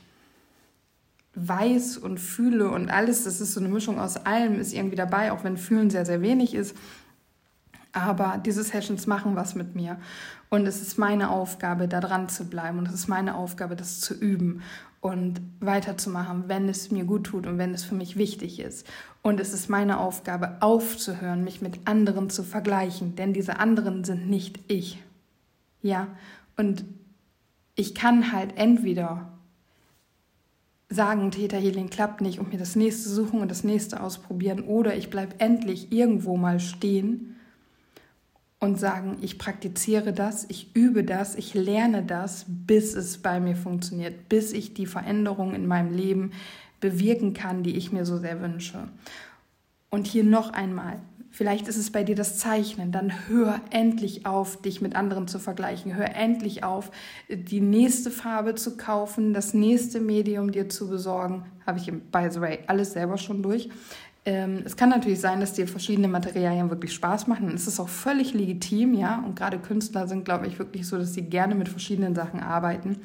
weiß 1.35 1.97
und 1.97 2.19
fühle 2.19 2.71
und 2.71 2.91
alles, 2.91 3.25
das 3.25 3.41
ist 3.41 3.55
so 3.55 3.61
eine 3.61 3.69
Mischung 3.69 3.99
aus 3.99 4.17
allem, 4.17 4.61
ist 4.61 4.75
irgendwie 4.75 4.97
dabei, 4.97 5.33
auch 5.33 5.45
wenn 5.45 5.57
Fühlen 5.57 5.91
sehr, 5.91 6.05
sehr 6.05 6.21
wenig 6.21 6.55
ist. 6.55 6.77
Aber 7.93 8.41
diese 8.45 8.63
Sessions 8.63 9.07
machen 9.07 9.37
was 9.37 9.55
mit 9.55 9.75
mir. 9.75 9.99
Und 10.49 10.67
es 10.67 10.83
ist 10.83 10.99
meine 10.99 11.31
Aufgabe, 11.31 11.89
da 11.89 12.01
dran 12.01 12.29
zu 12.29 12.45
bleiben. 12.49 12.79
Und 12.79 12.89
es 12.89 12.95
ist 12.95 13.09
meine 13.09 13.35
Aufgabe, 13.37 13.77
das 13.77 14.01
zu 14.01 14.15
üben 14.15 14.63
und 15.01 15.41
weiterzumachen, 15.61 16.45
wenn 16.47 16.69
es 16.69 16.91
mir 16.91 17.05
gut 17.05 17.25
tut 17.25 17.47
und 17.47 17.59
wenn 17.59 17.75
es 17.75 17.85
für 17.85 17.95
mich 17.95 18.17
wichtig 18.17 18.61
ist. 18.61 18.87
Und 19.23 19.41
es 19.41 19.53
ist 19.53 19.69
meine 19.69 19.99
Aufgabe, 19.99 20.57
aufzuhören, 20.61 21.45
mich 21.45 21.61
mit 21.61 21.87
anderen 21.87 22.31
zu 22.31 22.43
vergleichen. 22.43 23.15
Denn 23.17 23.33
diese 23.33 23.59
anderen 23.59 24.05
sind 24.05 24.29
nicht 24.29 24.61
ich. 24.69 25.03
Ja. 25.83 26.09
Und 26.57 26.85
ich 27.75 27.95
kann 27.95 28.33
halt 28.33 28.57
entweder 28.57 29.32
sagen, 30.93 31.31
Theta 31.31 31.57
Healing 31.57 31.91
klappt 31.91 32.21
nicht 32.21 32.39
und 32.39 32.53
mir 32.53 32.59
das 32.59 32.77
nächste 32.77 33.09
suchen 33.09 33.41
und 33.41 33.51
das 33.51 33.65
nächste 33.65 34.03
ausprobieren 34.03 34.63
oder 34.63 34.97
ich 34.97 35.11
bleibe 35.11 35.39
endlich 35.39 35.93
irgendwo 35.93 36.37
mal 36.37 36.61
stehen 36.61 37.37
und 38.61 38.79
sagen, 38.79 39.17
ich 39.21 39.39
praktiziere 39.39 40.13
das, 40.13 40.47
ich 40.49 40.77
übe 40.77 41.03
das, 41.03 41.35
ich 41.35 41.55
lerne 41.55 42.03
das, 42.03 42.45
bis 42.49 42.95
es 42.95 43.19
bei 43.19 43.41
mir 43.41 43.57
funktioniert, 43.57 44.29
bis 44.29 44.53
ich 44.53 44.75
die 44.75 44.87
Veränderung 44.87 45.55
in 45.55 45.67
meinem 45.67 45.93
Leben 45.93 46.33
bewirken 46.81 47.35
kann, 47.35 47.63
die 47.63 47.77
ich 47.77 47.93
mir 47.93 48.05
so 48.05 48.19
sehr 48.19 48.41
wünsche. 48.41 48.89
Und 49.91 50.07
hier 50.07 50.25
noch 50.25 50.53
einmal, 50.53 51.01
Vielleicht 51.35 51.67
ist 51.67 51.79
es 51.79 51.91
bei 51.91 52.05
dir 52.05 52.15
das 52.15 52.37
Zeichnen. 52.39 52.93
Dann 52.93 53.27
hör 53.27 53.59
endlich 53.71 54.27
auf, 54.27 54.61
dich 54.61 54.83
mit 54.83 54.95
anderen 54.95 55.27
zu 55.29 55.39
vergleichen. 55.39 55.97
Hör 55.97 56.15
endlich 56.15 56.63
auf, 56.63 56.91
die 57.31 57.63
nächste 57.63 58.11
Farbe 58.11 58.55
zu 58.55 58.77
kaufen, 58.77 59.33
das 59.33 59.55
nächste 59.55 59.99
Medium 59.99 60.53
dir 60.53 60.69
zu 60.69 60.91
besorgen. 60.91 61.47
Habe 61.67 61.79
ich, 61.79 61.87
by 61.87 62.29
the 62.31 62.41
way, 62.43 62.59
alles 62.67 62.93
selber 62.93 63.17
schon 63.17 63.43
durch. 63.43 63.71
Ähm, 64.27 64.61
es 64.67 64.77
kann 64.77 64.91
natürlich 64.91 65.21
sein, 65.21 65.41
dass 65.41 65.55
dir 65.55 65.67
verschiedene 65.67 66.07
Materialien 66.07 66.69
wirklich 66.69 66.93
Spaß 66.93 67.27
machen. 67.29 67.51
Es 67.55 67.67
ist 67.67 67.81
auch 67.81 67.89
völlig 67.89 68.35
legitim, 68.35 68.93
ja. 68.93 69.25
Und 69.27 69.35
gerade 69.35 69.59
Künstler 69.59 70.07
sind, 70.07 70.27
glaube 70.27 70.47
ich, 70.47 70.59
wirklich 70.59 70.87
so, 70.87 70.99
dass 70.99 71.15
sie 71.15 71.23
gerne 71.23 71.55
mit 71.55 71.71
verschiedenen 71.71 72.15
Sachen 72.15 72.41
arbeiten. 72.41 72.99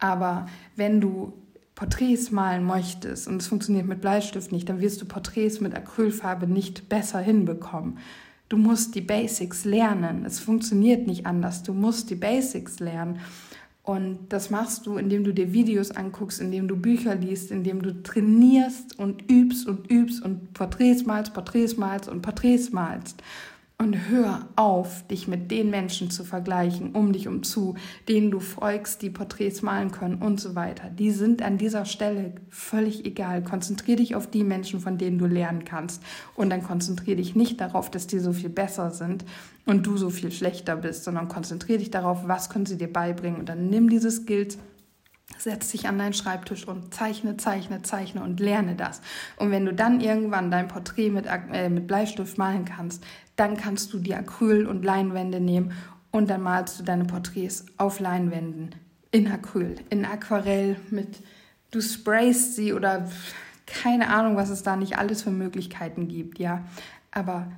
Aber 0.00 0.46
wenn 0.74 1.00
du 1.00 1.32
Porträts 1.78 2.32
malen 2.32 2.64
möchtest 2.64 3.28
und 3.28 3.40
es 3.40 3.46
funktioniert 3.46 3.86
mit 3.86 4.00
Bleistift 4.00 4.50
nicht, 4.50 4.68
dann 4.68 4.80
wirst 4.80 5.00
du 5.00 5.06
Porträts 5.06 5.60
mit 5.60 5.76
Acrylfarbe 5.76 6.48
nicht 6.48 6.88
besser 6.88 7.20
hinbekommen. 7.20 7.98
Du 8.48 8.56
musst 8.56 8.96
die 8.96 9.00
Basics 9.00 9.64
lernen. 9.64 10.24
Es 10.24 10.40
funktioniert 10.40 11.06
nicht 11.06 11.24
anders. 11.24 11.62
Du 11.62 11.72
musst 11.72 12.10
die 12.10 12.16
Basics 12.16 12.80
lernen. 12.80 13.20
Und 13.84 14.18
das 14.30 14.50
machst 14.50 14.86
du, 14.86 14.96
indem 14.96 15.22
du 15.22 15.32
dir 15.32 15.52
Videos 15.52 15.92
anguckst, 15.92 16.40
indem 16.40 16.66
du 16.66 16.74
Bücher 16.74 17.14
liest, 17.14 17.52
indem 17.52 17.80
du 17.80 18.02
trainierst 18.02 18.98
und 18.98 19.30
übst 19.30 19.68
und 19.68 19.88
übst 19.88 20.20
und 20.24 20.52
Porträts 20.54 21.06
malst, 21.06 21.32
Porträts 21.32 21.76
malst 21.76 22.08
und 22.08 22.22
Porträts 22.22 22.72
malst. 22.72 23.22
Und 23.80 24.08
hör 24.08 24.48
auf, 24.56 25.06
dich 25.06 25.28
mit 25.28 25.52
den 25.52 25.70
Menschen 25.70 26.10
zu 26.10 26.24
vergleichen, 26.24 26.96
um 26.96 27.12
dich 27.12 27.28
umzu, 27.28 27.76
denen 28.08 28.32
du 28.32 28.40
folgst, 28.40 29.02
die 29.02 29.10
Porträts 29.10 29.62
malen 29.62 29.92
können 29.92 30.20
und 30.20 30.40
so 30.40 30.56
weiter. 30.56 30.90
Die 30.90 31.12
sind 31.12 31.42
an 31.42 31.58
dieser 31.58 31.84
Stelle 31.84 32.32
völlig 32.50 33.06
egal. 33.06 33.44
Konzentrier 33.44 33.94
dich 33.94 34.16
auf 34.16 34.28
die 34.28 34.42
Menschen, 34.42 34.80
von 34.80 34.98
denen 34.98 35.16
du 35.16 35.26
lernen 35.26 35.64
kannst. 35.64 36.02
Und 36.34 36.50
dann 36.50 36.64
konzentrier 36.64 37.14
dich 37.14 37.36
nicht 37.36 37.60
darauf, 37.60 37.88
dass 37.88 38.08
die 38.08 38.18
so 38.18 38.32
viel 38.32 38.50
besser 38.50 38.90
sind 38.90 39.24
und 39.64 39.86
du 39.86 39.96
so 39.96 40.10
viel 40.10 40.32
schlechter 40.32 40.74
bist, 40.74 41.04
sondern 41.04 41.28
konzentrier 41.28 41.78
dich 41.78 41.92
darauf, 41.92 42.26
was 42.26 42.50
können 42.50 42.66
sie 42.66 42.78
dir 42.78 42.92
beibringen. 42.92 43.38
Und 43.38 43.48
dann 43.48 43.70
nimm 43.70 43.88
diese 43.88 44.10
Skills 44.10 44.58
Setz 45.36 45.70
dich 45.70 45.86
an 45.86 45.98
deinen 45.98 46.14
Schreibtisch 46.14 46.66
und 46.66 46.92
zeichne, 46.92 47.36
zeichne, 47.36 47.82
zeichne 47.82 48.22
und 48.22 48.40
lerne 48.40 48.74
das. 48.74 49.02
Und 49.36 49.50
wenn 49.50 49.66
du 49.66 49.74
dann 49.74 50.00
irgendwann 50.00 50.50
dein 50.50 50.68
Porträt 50.68 51.10
mit, 51.10 51.26
äh, 51.52 51.68
mit 51.68 51.86
Bleistift 51.86 52.38
malen 52.38 52.64
kannst, 52.64 53.04
dann 53.38 53.56
kannst 53.56 53.92
du 53.92 54.00
die 54.00 54.14
Acryl- 54.14 54.66
und 54.66 54.84
Leinwände 54.84 55.40
nehmen 55.40 55.72
und 56.10 56.28
dann 56.28 56.42
malst 56.42 56.80
du 56.80 56.82
deine 56.82 57.04
Porträts 57.04 57.66
auf 57.76 58.00
Leinwänden 58.00 58.74
in 59.12 59.28
Acryl, 59.28 59.76
in 59.90 60.04
Aquarell 60.04 60.76
mit, 60.90 61.20
du 61.70 61.80
sprayst 61.80 62.56
sie 62.56 62.72
oder 62.72 63.08
keine 63.64 64.08
Ahnung, 64.08 64.36
was 64.36 64.50
es 64.50 64.64
da 64.64 64.76
nicht 64.76 64.98
alles 64.98 65.22
für 65.22 65.30
Möglichkeiten 65.30 66.08
gibt, 66.08 66.38
ja. 66.38 66.64
Aber 67.12 67.52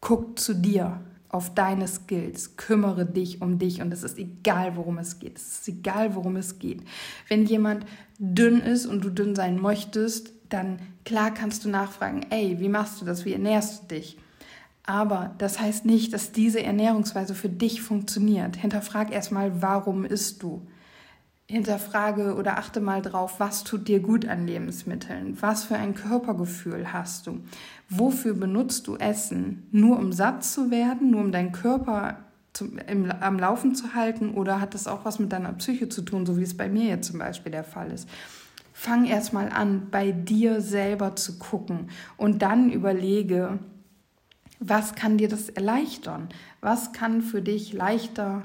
guck 0.00 0.38
zu 0.38 0.54
dir 0.54 1.00
auf 1.28 1.54
deine 1.54 1.88
Skills, 1.88 2.56
kümmere 2.56 3.04
dich 3.04 3.42
um 3.42 3.58
dich 3.58 3.82
und 3.82 3.92
es 3.92 4.02
ist 4.02 4.18
egal, 4.18 4.76
worum 4.76 4.96
es 4.96 5.18
geht. 5.18 5.36
Es 5.36 5.58
ist 5.58 5.68
egal, 5.68 6.14
worum 6.14 6.36
es 6.36 6.58
geht. 6.58 6.82
Wenn 7.28 7.44
jemand 7.44 7.84
dünn 8.18 8.60
ist 8.60 8.86
und 8.86 9.04
du 9.04 9.10
dünn 9.10 9.34
sein 9.34 9.60
möchtest, 9.60 10.32
dann 10.48 10.78
klar 11.04 11.34
kannst 11.34 11.66
du 11.66 11.68
nachfragen, 11.68 12.24
ey, 12.30 12.60
wie 12.60 12.70
machst 12.70 13.00
du 13.00 13.04
das? 13.04 13.26
Wie 13.26 13.34
ernährst 13.34 13.82
du 13.82 13.94
dich? 13.96 14.16
Aber 14.86 15.34
das 15.38 15.60
heißt 15.60 15.84
nicht, 15.84 16.12
dass 16.12 16.30
diese 16.30 16.62
Ernährungsweise 16.62 17.34
für 17.34 17.48
dich 17.48 17.82
funktioniert. 17.82 18.54
Hinterfrag 18.54 19.12
erstmal, 19.12 19.60
warum 19.60 20.04
isst 20.04 20.44
du? 20.44 20.64
Hinterfrage 21.48 22.34
oder 22.34 22.58
achte 22.58 22.80
mal 22.80 23.02
drauf, 23.02 23.38
was 23.38 23.62
tut 23.62 23.86
dir 23.86 24.00
gut 24.00 24.26
an 24.26 24.46
Lebensmitteln? 24.46 25.36
Was 25.40 25.64
für 25.64 25.76
ein 25.76 25.94
Körpergefühl 25.94 26.92
hast 26.92 27.26
du? 27.26 27.40
Wofür 27.88 28.34
benutzt 28.34 28.86
du 28.86 28.96
Essen? 28.96 29.68
Nur 29.70 29.98
um 29.98 30.12
satt 30.12 30.44
zu 30.44 30.70
werden? 30.70 31.10
Nur 31.10 31.20
um 31.20 31.30
deinen 31.30 31.52
Körper 31.52 32.18
zum, 32.52 32.78
im, 32.78 33.10
am 33.20 33.38
Laufen 33.38 33.76
zu 33.76 33.94
halten? 33.94 34.34
Oder 34.34 34.60
hat 34.60 34.74
das 34.74 34.88
auch 34.88 35.04
was 35.04 35.18
mit 35.18 35.32
deiner 35.32 35.52
Psyche 35.52 35.88
zu 35.88 36.02
tun, 36.02 36.26
so 36.26 36.36
wie 36.36 36.42
es 36.42 36.56
bei 36.56 36.68
mir 36.68 36.84
jetzt 36.84 37.08
zum 37.08 37.18
Beispiel 37.18 37.52
der 37.52 37.64
Fall 37.64 37.92
ist? 37.92 38.08
Fang 38.72 39.04
erstmal 39.04 39.48
an, 39.48 39.88
bei 39.90 40.10
dir 40.10 40.60
selber 40.60 41.16
zu 41.16 41.38
gucken 41.38 41.90
und 42.16 42.42
dann 42.42 42.70
überlege, 42.70 43.60
was 44.58 44.94
kann 44.94 45.18
dir 45.18 45.28
das 45.28 45.48
erleichtern? 45.48 46.28
Was 46.60 46.92
kann 46.92 47.20
für 47.20 47.42
dich 47.42 47.72
leichter, 47.72 48.42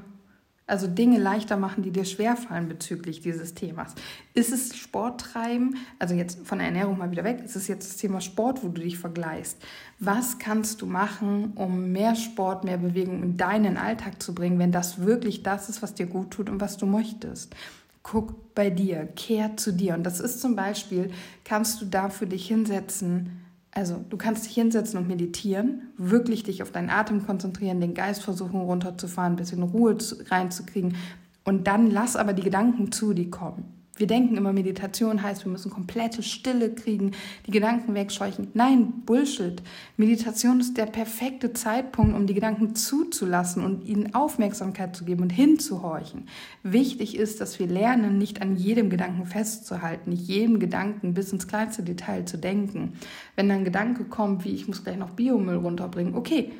also 0.68 0.88
Dinge 0.88 1.20
leichter 1.20 1.58
machen, 1.58 1.84
die 1.84 1.92
dir 1.92 2.06
schwerfallen 2.06 2.68
bezüglich 2.68 3.22
dieses 3.22 3.54
Themas? 3.54 3.96
Ist 4.34 4.52
es 4.52 4.76
Sport 4.76 5.22
treiben? 5.22 5.78
Also 6.00 6.14
jetzt 6.14 6.46
von 6.46 6.60
der 6.60 6.68
Ernährung 6.68 6.98
mal 6.98 7.12
wieder 7.12 7.24
weg. 7.24 7.42
Ist 7.44 7.56
es 7.56 7.68
jetzt 7.68 7.90
das 7.90 7.98
Thema 7.98 8.20
Sport, 8.20 8.64
wo 8.64 8.68
du 8.68 8.82
dich 8.82 8.98
vergleichst? 8.98 9.58
Was 10.00 10.38
kannst 10.38 10.82
du 10.82 10.86
machen, 10.86 11.54
um 11.56 11.92
mehr 11.92 12.16
Sport, 12.16 12.64
mehr 12.66 12.78
Bewegung 12.78 13.24
in 13.24 13.38
deinen 13.38 13.78
Alltag 13.78 14.22
zu 14.22 14.36
bringen, 14.36 14.60
wenn 14.60 14.72
das 14.72 15.00
wirklich 15.02 15.44
das 15.44 15.70
ist, 15.70 15.82
was 15.82 15.94
dir 15.94 16.08
gut 16.08 16.32
tut 16.32 16.50
und 16.50 16.60
was 16.60 16.78
du 16.78 16.86
möchtest? 16.86 17.56
Guck 18.04 18.56
bei 18.56 18.70
dir, 18.70 19.06
kehr 19.06 19.56
zu 19.58 19.72
dir. 19.72 19.94
Und 19.94 20.04
das 20.04 20.20
ist 20.20 20.42
zum 20.42 20.56
Beispiel, 20.56 21.12
kannst 21.46 21.82
du 21.82 21.86
da 21.86 22.10
für 22.10 22.26
dich 22.26 22.48
hinsetzen, 22.48 23.41
also 23.72 24.04
du 24.10 24.18
kannst 24.18 24.46
dich 24.46 24.54
hinsetzen 24.54 25.00
und 25.00 25.08
meditieren, 25.08 25.94
wirklich 25.98 26.44
dich 26.44 26.62
auf 26.62 26.72
deinen 26.72 26.90
Atem 26.90 27.26
konzentrieren, 27.26 27.80
den 27.80 27.94
Geist 27.94 28.22
versuchen 28.22 28.62
runterzufahren, 28.62 29.34
ein 29.34 29.38
bisschen 29.38 29.64
Ruhe 29.64 29.98
reinzukriegen 30.30 30.96
und 31.44 31.68
dann 31.68 31.90
lass 31.90 32.16
aber 32.16 32.34
die 32.34 32.44
Gedanken 32.44 32.92
zu, 32.92 33.14
die 33.14 33.30
kommen. 33.30 33.81
Wir 34.02 34.08
denken 34.08 34.36
immer, 34.36 34.52
Meditation 34.52 35.22
heißt, 35.22 35.46
wir 35.46 35.52
müssen 35.52 35.70
komplette 35.70 36.24
Stille 36.24 36.74
kriegen, 36.74 37.12
die 37.46 37.52
Gedanken 37.52 37.94
wegscheuchen. 37.94 38.48
Nein, 38.56 39.04
Bullshit. 39.06 39.62
Meditation 39.96 40.60
ist 40.60 40.76
der 40.76 40.88
perfekte 40.88 41.54
Zeitpunkt, 41.54 42.16
um 42.16 42.26
die 42.26 42.34
Gedanken 42.34 42.74
zuzulassen 42.74 43.64
und 43.64 43.86
ihnen 43.86 44.16
Aufmerksamkeit 44.16 44.96
zu 44.96 45.06
geben 45.06 45.22
und 45.22 45.30
hinzuhorchen. 45.30 46.26
Wichtig 46.64 47.16
ist, 47.16 47.42
dass 47.42 47.60
wir 47.60 47.68
lernen, 47.68 48.18
nicht 48.18 48.42
an 48.42 48.56
jedem 48.56 48.90
Gedanken 48.90 49.28
festzuhalten, 49.28 50.10
nicht 50.10 50.28
jedem 50.28 50.60
Gedanken 50.60 51.14
bis 51.14 51.32
ins 51.32 51.48
kleinste 51.48 51.84
Detail 51.84 52.26
zu 52.26 52.40
denken. 52.40 52.94
Wenn 53.36 53.50
dann 53.50 53.60
ein 53.60 53.66
Gedanke 53.66 54.06
kommt, 54.06 54.46
wie 54.46 54.56
ich 54.56 54.68
muss 54.68 54.84
gleich 54.84 54.98
noch 54.98 55.12
Biomüll 55.12 55.58
runterbringen, 55.58 56.16
okay, 56.16 56.52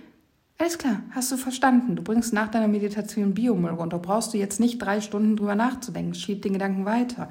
alles 0.62 0.78
klar, 0.78 1.02
hast 1.10 1.32
du 1.32 1.38
verstanden. 1.38 1.96
Du 1.96 2.04
bringst 2.04 2.34
nach 2.34 2.50
deiner 2.50 2.68
Meditation 2.68 3.34
Biomüll 3.34 3.72
runter. 3.72 3.98
Brauchst 3.98 4.32
du 4.32 4.38
jetzt 4.38 4.60
nicht 4.60 4.78
drei 4.78 5.02
Stunden 5.02 5.36
drüber 5.36 5.56
nachzudenken. 5.56 6.14
Schieb 6.14 6.44
den 6.44 6.54
Gedanken 6.54 6.86
weiter. 6.86 7.30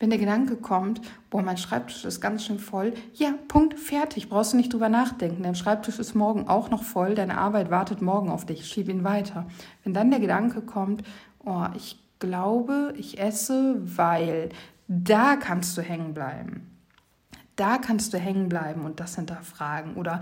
Wenn 0.00 0.10
der 0.10 0.18
Gedanke 0.18 0.56
kommt, 0.56 1.00
boah, 1.30 1.42
mein 1.42 1.58
Schreibtisch 1.58 2.04
ist 2.04 2.20
ganz 2.20 2.44
schön 2.44 2.58
voll, 2.58 2.92
ja, 3.14 3.34
Punkt, 3.46 3.78
fertig. 3.78 4.28
Brauchst 4.28 4.52
du 4.52 4.56
nicht 4.56 4.72
drüber 4.72 4.88
nachdenken. 4.88 5.44
Dein 5.44 5.54
Schreibtisch 5.54 6.00
ist 6.00 6.16
morgen 6.16 6.48
auch 6.48 6.70
noch 6.70 6.82
voll. 6.82 7.14
Deine 7.14 7.38
Arbeit 7.38 7.70
wartet 7.70 8.02
morgen 8.02 8.30
auf 8.30 8.46
dich. 8.46 8.66
Schieb 8.66 8.88
ihn 8.88 9.04
weiter. 9.04 9.46
Wenn 9.84 9.94
dann 9.94 10.10
der 10.10 10.18
Gedanke 10.18 10.60
kommt, 10.60 11.04
oh, 11.44 11.66
ich 11.76 12.00
glaube, 12.18 12.94
ich 12.96 13.20
esse, 13.20 13.76
weil 13.96 14.48
da 14.88 15.36
kannst 15.36 15.78
du 15.78 15.82
hängen 15.82 16.14
bleiben. 16.14 16.68
Da 17.54 17.78
kannst 17.78 18.12
du 18.12 18.18
hängen 18.18 18.48
bleiben 18.48 18.84
und 18.84 18.98
das 18.98 19.14
hinterfragen. 19.14 19.94
Oder 19.94 20.18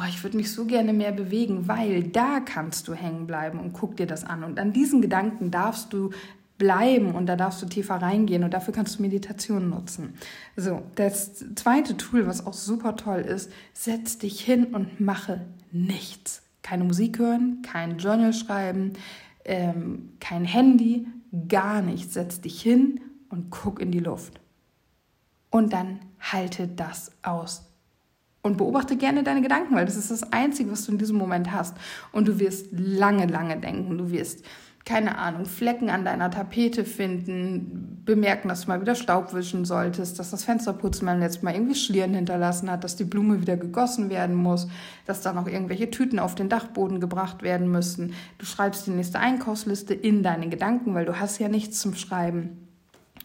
oh, 0.00 0.08
ich 0.08 0.22
würde 0.22 0.36
mich 0.36 0.52
so 0.52 0.64
gerne 0.64 0.92
mehr 0.92 1.12
bewegen, 1.12 1.68
weil 1.68 2.04
da 2.04 2.40
kannst 2.40 2.88
du 2.88 2.94
hängen 2.94 3.26
bleiben 3.26 3.58
und 3.58 3.72
guck 3.72 3.96
dir 3.96 4.06
das 4.06 4.24
an. 4.24 4.44
Und 4.44 4.58
an 4.58 4.72
diesen 4.72 5.02
Gedanken 5.02 5.50
darfst 5.50 5.92
du 5.92 6.10
bleiben 6.58 7.14
und 7.14 7.26
da 7.26 7.36
darfst 7.36 7.62
du 7.62 7.66
tiefer 7.66 7.96
reingehen 7.96 8.44
und 8.44 8.52
dafür 8.52 8.74
kannst 8.74 8.98
du 8.98 9.02
Meditation 9.02 9.70
nutzen. 9.70 10.14
So, 10.56 10.82
das 10.94 11.44
zweite 11.54 11.96
Tool, 11.96 12.26
was 12.26 12.46
auch 12.46 12.52
super 12.52 12.96
toll 12.96 13.20
ist, 13.20 13.50
setz 13.72 14.18
dich 14.18 14.40
hin 14.40 14.66
und 14.66 15.00
mache 15.00 15.46
nichts. 15.72 16.42
Keine 16.62 16.84
Musik 16.84 17.18
hören, 17.18 17.62
kein 17.62 17.98
Journal 17.98 18.34
schreiben, 18.34 18.92
ähm, 19.44 20.10
kein 20.20 20.44
Handy, 20.44 21.06
gar 21.48 21.80
nichts. 21.80 22.14
Setz 22.14 22.40
dich 22.40 22.60
hin 22.60 23.00
und 23.30 23.50
guck 23.50 23.80
in 23.80 23.90
die 23.90 24.00
Luft. 24.00 24.40
Und 25.50 25.72
dann 25.72 26.00
halte 26.20 26.68
das 26.68 27.12
aus. 27.22 27.69
Und 28.42 28.56
beobachte 28.56 28.96
gerne 28.96 29.22
deine 29.22 29.42
Gedanken, 29.42 29.74
weil 29.74 29.84
das 29.84 29.96
ist 29.96 30.10
das 30.10 30.32
Einzige, 30.32 30.70
was 30.70 30.86
du 30.86 30.92
in 30.92 30.98
diesem 30.98 31.16
Moment 31.16 31.52
hast. 31.52 31.76
Und 32.10 32.26
du 32.26 32.38
wirst 32.38 32.68
lange, 32.72 33.26
lange 33.26 33.58
denken. 33.58 33.98
Du 33.98 34.10
wirst, 34.10 34.44
keine 34.86 35.18
Ahnung, 35.18 35.44
Flecken 35.44 35.90
an 35.90 36.06
deiner 36.06 36.30
Tapete 36.30 36.84
finden, 36.84 38.02
bemerken, 38.04 38.48
dass 38.48 38.62
du 38.62 38.68
mal 38.68 38.80
wieder 38.80 38.94
Staub 38.94 39.34
wischen 39.34 39.66
solltest, 39.66 40.18
dass 40.18 40.30
das 40.30 40.44
Fensterputzen 40.44 41.06
beim 41.06 41.20
letzten 41.20 41.44
Mal 41.44 41.54
irgendwie 41.54 41.74
Schlieren 41.74 42.14
hinterlassen 42.14 42.70
hat, 42.70 42.82
dass 42.82 42.96
die 42.96 43.04
Blume 43.04 43.42
wieder 43.42 43.58
gegossen 43.58 44.08
werden 44.08 44.34
muss, 44.34 44.68
dass 45.04 45.20
da 45.20 45.34
noch 45.34 45.46
irgendwelche 45.46 45.90
Tüten 45.90 46.18
auf 46.18 46.34
den 46.34 46.48
Dachboden 46.48 46.98
gebracht 46.98 47.42
werden 47.42 47.70
müssen. 47.70 48.14
Du 48.38 48.46
schreibst 48.46 48.86
die 48.86 48.92
nächste 48.92 49.18
Einkaufsliste 49.18 49.92
in 49.92 50.22
deine 50.22 50.48
Gedanken, 50.48 50.94
weil 50.94 51.04
du 51.04 51.20
hast 51.20 51.38
ja 51.38 51.48
nichts 51.48 51.78
zum 51.78 51.94
Schreiben. 51.94 52.69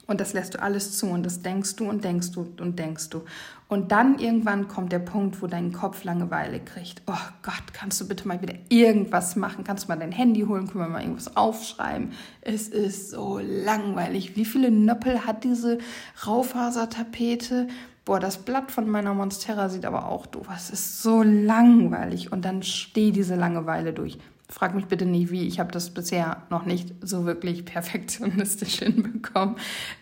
Und 0.07 0.21
das 0.21 0.33
lässt 0.33 0.53
du 0.53 0.61
alles 0.61 0.97
zu 0.97 1.07
und 1.07 1.25
das 1.25 1.41
denkst 1.41 1.75
du 1.77 1.89
und 1.89 2.03
denkst 2.03 2.31
du 2.31 2.47
und 2.59 2.77
denkst 2.77 3.09
du. 3.09 3.23
Und 3.67 3.91
dann 3.91 4.19
irgendwann 4.19 4.67
kommt 4.67 4.91
der 4.91 4.99
Punkt, 4.99 5.41
wo 5.41 5.47
dein 5.47 5.73
Kopf 5.73 6.03
Langeweile 6.03 6.59
kriegt. 6.59 7.01
Oh 7.07 7.13
Gott, 7.41 7.73
kannst 7.73 7.99
du 7.99 8.07
bitte 8.07 8.27
mal 8.27 8.41
wieder 8.41 8.53
irgendwas 8.69 9.35
machen? 9.35 9.63
Kannst 9.63 9.85
du 9.85 9.87
mal 9.87 9.97
dein 9.97 10.11
Handy 10.11 10.41
holen? 10.41 10.67
Können 10.67 10.83
wir 10.83 10.89
mal 10.89 11.01
irgendwas 11.01 11.35
aufschreiben? 11.35 12.11
Es 12.41 12.67
ist 12.67 13.09
so 13.09 13.39
langweilig. 13.39 14.35
Wie 14.35 14.45
viele 14.45 14.69
Nöppel 14.69 15.25
hat 15.25 15.43
diese 15.43 15.79
Raufasertapete? 16.27 17.67
Boah, 18.05 18.19
das 18.19 18.37
Blatt 18.37 18.69
von 18.69 18.87
meiner 18.87 19.15
Monstera 19.15 19.67
sieht 19.69 19.85
aber 19.85 20.07
auch 20.09 20.27
doof. 20.27 20.47
Es 20.55 20.69
ist 20.69 21.01
so 21.01 21.23
langweilig. 21.23 22.31
Und 22.31 22.45
dann 22.45 22.61
steh 22.61 23.09
diese 23.09 23.33
Langeweile 23.33 23.93
durch. 23.93 24.19
Frag 24.49 24.75
mich 24.75 24.85
bitte 24.85 25.05
nicht 25.05 25.31
wie, 25.31 25.47
ich 25.47 25.59
habe 25.59 25.71
das 25.71 25.89
bisher 25.89 26.43
noch 26.49 26.65
nicht 26.65 26.93
so 27.01 27.25
wirklich 27.25 27.65
perfektionistisch 27.65 28.75
hinbekommen. 28.79 29.55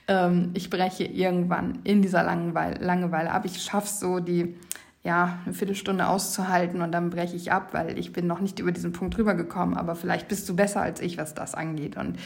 Ähm, 0.08 0.52
ich 0.54 0.70
breche 0.70 1.06
irgendwann 1.06 1.80
in 1.84 2.02
dieser 2.02 2.24
Langeweile, 2.24 2.84
Langeweile 2.84 3.32
ab. 3.32 3.46
Ich 3.46 3.62
schaffe 3.62 3.88
es 3.88 4.00
so, 4.00 4.20
die 4.20 4.56
ja, 5.04 5.40
eine 5.46 5.54
Viertelstunde 5.54 6.08
auszuhalten 6.08 6.82
und 6.82 6.92
dann 6.92 7.10
breche 7.10 7.36
ich 7.36 7.52
ab, 7.52 7.70
weil 7.74 7.98
ich 7.98 8.14
bin 8.14 8.26
noch 8.26 8.40
nicht 8.40 8.60
über 8.60 8.72
diesen 8.72 8.94
Punkt 8.94 9.18
rübergekommen, 9.18 9.76
aber 9.76 9.96
vielleicht 9.96 10.30
bist 10.30 10.48
du 10.48 10.56
besser 10.56 10.82
als 10.82 11.02
ich, 11.02 11.18
was 11.18 11.34
das 11.34 11.56
angeht. 11.56 11.98
Und 11.98 12.18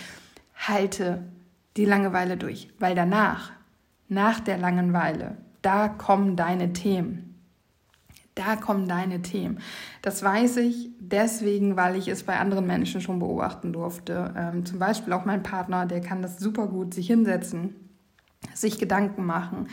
halte 0.56 1.23
die 1.75 1.86
Langeweile 1.86 2.38
durch, 2.38 2.69
weil 2.80 2.95
danach, 2.95 3.51
nach 4.10 4.39
der 4.39 4.58
Langeweile, 4.58 5.38
da 5.62 5.88
kommen 5.88 6.36
deine 6.36 6.73
Themen. 6.73 7.37
Da 8.38 8.56
kommen 8.56 8.88
deine 8.88 9.23
Themen. 9.23 9.60
Das 10.04 10.21
weiß 10.21 10.58
ich 10.58 10.91
deswegen, 11.00 11.76
weil 11.76 11.95
ich 11.95 12.08
es 12.08 12.21
bei 12.21 12.38
anderen 12.38 12.67
Menschen 12.67 13.02
schon 13.02 13.17
beobachten 13.17 13.73
durfte. 13.73 14.32
Ähm, 14.38 14.63
zum 14.63 14.78
Beispiel 14.78 15.12
auch 15.13 15.26
mein 15.26 15.41
Partner, 15.41 15.88
der 15.88 16.02
kann 16.02 16.21
das 16.21 16.38
super 16.38 16.67
gut 16.67 16.93
sich 16.93 17.08
hinsetzen, 17.08 17.76
sich 18.54 18.78
Gedanken 18.78 19.26
machen, 19.26 19.69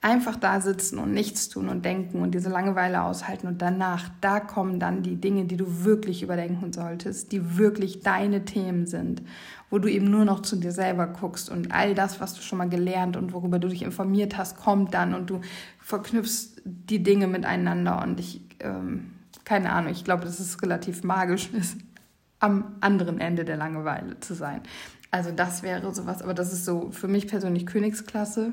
Einfach 0.00 0.36
da 0.36 0.60
sitzen 0.60 0.98
und 0.98 1.12
nichts 1.12 1.48
tun 1.48 1.68
und 1.68 1.84
denken 1.84 2.22
und 2.22 2.32
diese 2.32 2.48
Langeweile 2.48 3.02
aushalten 3.02 3.48
und 3.48 3.60
danach, 3.60 4.10
da 4.20 4.38
kommen 4.38 4.78
dann 4.78 5.02
die 5.02 5.16
Dinge, 5.16 5.46
die 5.46 5.56
du 5.56 5.84
wirklich 5.84 6.22
überdenken 6.22 6.72
solltest, 6.72 7.32
die 7.32 7.58
wirklich 7.58 8.00
deine 8.02 8.44
Themen 8.44 8.86
sind, 8.86 9.22
wo 9.70 9.78
du 9.78 9.90
eben 9.90 10.08
nur 10.08 10.24
noch 10.24 10.42
zu 10.42 10.54
dir 10.54 10.70
selber 10.70 11.08
guckst 11.08 11.50
und 11.50 11.72
all 11.72 11.96
das, 11.96 12.20
was 12.20 12.34
du 12.34 12.42
schon 12.42 12.58
mal 12.58 12.68
gelernt 12.68 13.16
und 13.16 13.32
worüber 13.32 13.58
du 13.58 13.66
dich 13.66 13.82
informiert 13.82 14.38
hast, 14.38 14.56
kommt 14.56 14.94
dann 14.94 15.14
und 15.14 15.30
du 15.30 15.40
verknüpfst 15.80 16.62
die 16.64 17.02
Dinge 17.02 17.26
miteinander 17.26 18.00
und 18.02 18.20
ich, 18.20 18.40
ähm, 18.60 19.14
keine 19.44 19.72
Ahnung, 19.72 19.90
ich 19.90 20.04
glaube, 20.04 20.24
dass 20.24 20.38
es 20.38 20.62
relativ 20.62 21.02
magisch 21.02 21.50
ist, 21.52 21.76
am 22.38 22.76
anderen 22.80 23.20
Ende 23.20 23.44
der 23.44 23.56
Langeweile 23.56 24.20
zu 24.20 24.34
sein. 24.34 24.60
Also 25.10 25.30
das 25.30 25.62
wäre 25.62 25.94
sowas, 25.94 26.22
aber 26.22 26.34
das 26.34 26.52
ist 26.52 26.64
so 26.64 26.90
für 26.90 27.08
mich 27.08 27.26
persönlich 27.26 27.66
Königsklasse. 27.66 28.52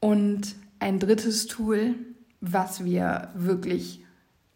Und 0.00 0.54
ein 0.78 0.98
drittes 0.98 1.46
Tool, 1.46 1.94
was 2.40 2.84
wir 2.84 3.30
wirklich 3.34 4.04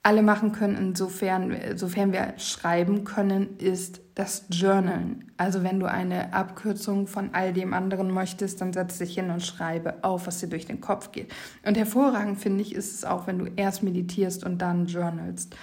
alle 0.03 0.23
machen 0.23 0.53
können, 0.53 0.77
insofern, 0.77 1.51
insofern 1.51 2.13
wir 2.13 2.35
schreiben 2.39 3.05
können, 3.05 3.59
ist 3.59 4.01
das 4.15 4.47
Journalen. 4.49 5.31
Also 5.37 5.63
wenn 5.63 5.79
du 5.79 5.87
eine 5.87 6.33
Abkürzung 6.33 7.07
von 7.07 7.35
all 7.35 7.53
dem 7.53 7.75
anderen 7.75 8.11
möchtest, 8.11 8.61
dann 8.61 8.73
setz 8.73 8.99
dich 8.99 9.15
hin 9.15 9.31
und 9.31 9.43
schreibe 9.43 10.03
auf, 10.03 10.27
was 10.27 10.41
dir 10.41 10.49
durch 10.49 10.67
den 10.67 10.81
Kopf 10.81 11.13
geht. 11.13 11.33
Und 11.67 11.77
hervorragend 11.77 12.39
finde 12.39 12.63
ich 12.63 12.75
ist 12.75 12.95
es 12.95 13.05
auch, 13.05 13.27
wenn 13.27 13.39
du 13.39 13.47
erst 13.57 13.83
meditierst 13.83 14.43
und 14.43 14.59
dann 14.59 14.87
journalst 14.87 15.55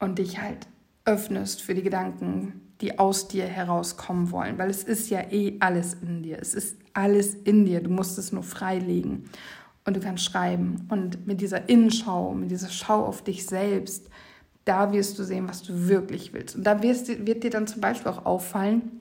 und 0.00 0.18
dich 0.18 0.40
halt 0.40 0.66
öffnest 1.04 1.62
für 1.62 1.74
die 1.74 1.82
Gedanken, 1.82 2.69
die 2.80 2.98
aus 2.98 3.28
dir 3.28 3.44
herauskommen 3.44 4.30
wollen, 4.30 4.58
weil 4.58 4.70
es 4.70 4.84
ist 4.84 5.10
ja 5.10 5.20
eh 5.30 5.56
alles 5.60 5.94
in 5.94 6.22
dir. 6.22 6.38
Es 6.40 6.54
ist 6.54 6.76
alles 6.94 7.34
in 7.34 7.64
dir. 7.66 7.82
Du 7.82 7.90
musst 7.90 8.18
es 8.18 8.32
nur 8.32 8.42
freilegen 8.42 9.24
und 9.84 9.96
du 9.96 10.00
kannst 10.00 10.24
schreiben. 10.24 10.86
Und 10.88 11.26
mit 11.26 11.40
dieser 11.40 11.68
Innenschau, 11.68 12.32
mit 12.34 12.50
dieser 12.50 12.70
Schau 12.70 13.04
auf 13.04 13.22
dich 13.22 13.46
selbst, 13.46 14.08
da 14.64 14.92
wirst 14.92 15.18
du 15.18 15.24
sehen, 15.24 15.48
was 15.48 15.62
du 15.62 15.88
wirklich 15.88 16.32
willst. 16.32 16.56
Und 16.56 16.64
da 16.64 16.82
wirst, 16.82 17.08
wird 17.26 17.44
dir 17.44 17.50
dann 17.50 17.66
zum 17.66 17.80
Beispiel 17.80 18.10
auch 18.10 18.24
auffallen, 18.24 19.00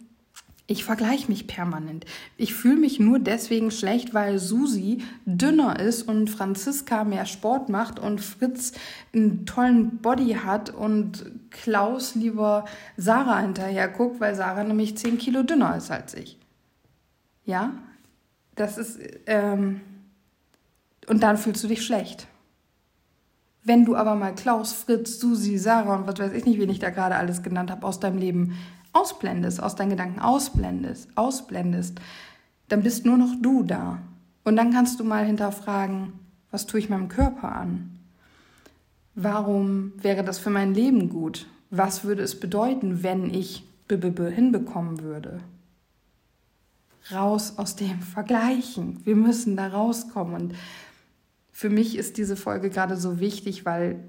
ich 0.69 0.85
vergleiche 0.85 1.29
mich 1.29 1.47
permanent. 1.47 2.05
Ich 2.37 2.53
fühle 2.53 2.77
mich 2.77 2.99
nur 2.99 3.17
deswegen 3.17 3.71
schlecht, 3.71 4.13
weil 4.13 4.37
Susi 4.37 5.01
dünner 5.25 5.79
ist 5.79 6.03
und 6.03 6.29
Franziska 6.29 7.03
mehr 7.03 7.25
Sport 7.25 7.69
macht 7.69 7.97
und 7.97 8.21
Fritz 8.21 8.73
einen 9.11 9.47
tollen 9.47 9.97
Body 9.97 10.37
hat 10.45 10.69
und 10.69 11.25
Klaus 11.49 12.13
lieber 12.13 12.65
Sarah 12.97 13.39
hinterher 13.39 13.87
guckt, 13.87 14.19
weil 14.19 14.35
Sarah 14.35 14.63
nämlich 14.63 14.95
10 14.95 15.17
Kilo 15.17 15.41
dünner 15.41 15.75
ist 15.75 15.89
als 15.89 16.13
ich. 16.13 16.37
Ja, 17.45 17.73
das 18.55 18.77
ist. 18.77 18.99
Ähm 19.25 19.81
und 21.07 21.23
dann 21.23 21.37
fühlst 21.37 21.63
du 21.63 21.67
dich 21.67 21.83
schlecht. 21.83 22.27
Wenn 23.63 23.85
du 23.85 23.95
aber 23.95 24.13
mal 24.13 24.35
Klaus, 24.35 24.71
Fritz, 24.73 25.19
Susi, 25.19 25.57
Sarah 25.57 25.95
und 25.95 26.07
was 26.07 26.19
weiß 26.19 26.33
ich 26.33 26.45
nicht, 26.45 26.59
wen 26.59 26.69
ich 26.69 26.77
da 26.77 26.91
gerade 26.91 27.15
alles 27.15 27.41
genannt 27.41 27.71
habe, 27.71 27.87
aus 27.87 27.99
deinem 27.99 28.19
Leben 28.19 28.55
ausblendest, 28.93 29.61
aus 29.61 29.75
deinen 29.75 29.91
Gedanken 29.91 30.19
ausblendest, 30.19 31.09
ausblendest, 31.15 31.99
dann 32.67 32.83
bist 32.83 33.05
nur 33.05 33.17
noch 33.17 33.35
du 33.41 33.63
da. 33.63 33.99
Und 34.43 34.55
dann 34.55 34.71
kannst 34.71 34.99
du 34.99 35.03
mal 35.03 35.25
hinterfragen, 35.25 36.13
was 36.51 36.65
tue 36.65 36.79
ich 36.79 36.89
meinem 36.89 37.09
Körper 37.09 37.51
an? 37.51 37.99
Warum 39.15 39.93
wäre 40.01 40.23
das 40.23 40.39
für 40.39 40.49
mein 40.49 40.73
Leben 40.73 41.09
gut? 41.09 41.47
Was 41.69 42.03
würde 42.03 42.23
es 42.23 42.39
bedeuten, 42.39 43.03
wenn 43.03 43.33
ich 43.33 43.63
hinbekommen 43.87 45.01
würde? 45.01 45.41
Raus 47.11 47.57
aus 47.57 47.75
dem 47.75 48.01
Vergleichen. 48.01 49.05
Wir 49.05 49.15
müssen 49.15 49.55
da 49.55 49.67
rauskommen. 49.67 50.35
Und 50.35 50.55
für 51.51 51.69
mich 51.69 51.97
ist 51.97 52.17
diese 52.17 52.35
Folge 52.35 52.69
gerade 52.69 52.97
so 52.97 53.19
wichtig, 53.19 53.65
weil 53.65 54.03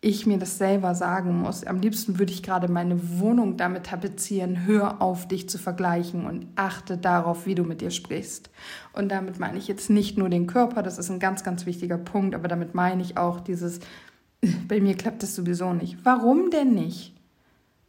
ich 0.00 0.26
mir 0.26 0.38
das 0.38 0.58
selber 0.58 0.94
sagen 0.94 1.40
muss. 1.40 1.64
Am 1.64 1.80
liebsten 1.80 2.18
würde 2.18 2.32
ich 2.32 2.44
gerade 2.44 2.70
meine 2.70 3.18
Wohnung 3.18 3.56
damit 3.56 3.86
tapezieren, 3.86 4.64
hör 4.64 5.02
auf, 5.02 5.26
dich 5.26 5.48
zu 5.48 5.58
vergleichen 5.58 6.24
und 6.24 6.46
achte 6.54 6.96
darauf, 6.96 7.46
wie 7.46 7.56
du 7.56 7.64
mit 7.64 7.80
dir 7.80 7.90
sprichst. 7.90 8.50
Und 8.92 9.08
damit 9.08 9.40
meine 9.40 9.58
ich 9.58 9.66
jetzt 9.66 9.90
nicht 9.90 10.16
nur 10.16 10.28
den 10.28 10.46
Körper, 10.46 10.82
das 10.82 10.98
ist 10.98 11.10
ein 11.10 11.18
ganz, 11.18 11.42
ganz 11.42 11.66
wichtiger 11.66 11.98
Punkt, 11.98 12.36
aber 12.36 12.46
damit 12.46 12.74
meine 12.74 13.02
ich 13.02 13.16
auch 13.16 13.40
dieses, 13.40 13.80
bei 14.68 14.80
mir 14.80 14.96
klappt 14.96 15.24
das 15.24 15.34
sowieso 15.34 15.72
nicht. 15.72 15.98
Warum 16.04 16.50
denn 16.50 16.74
nicht? 16.74 17.14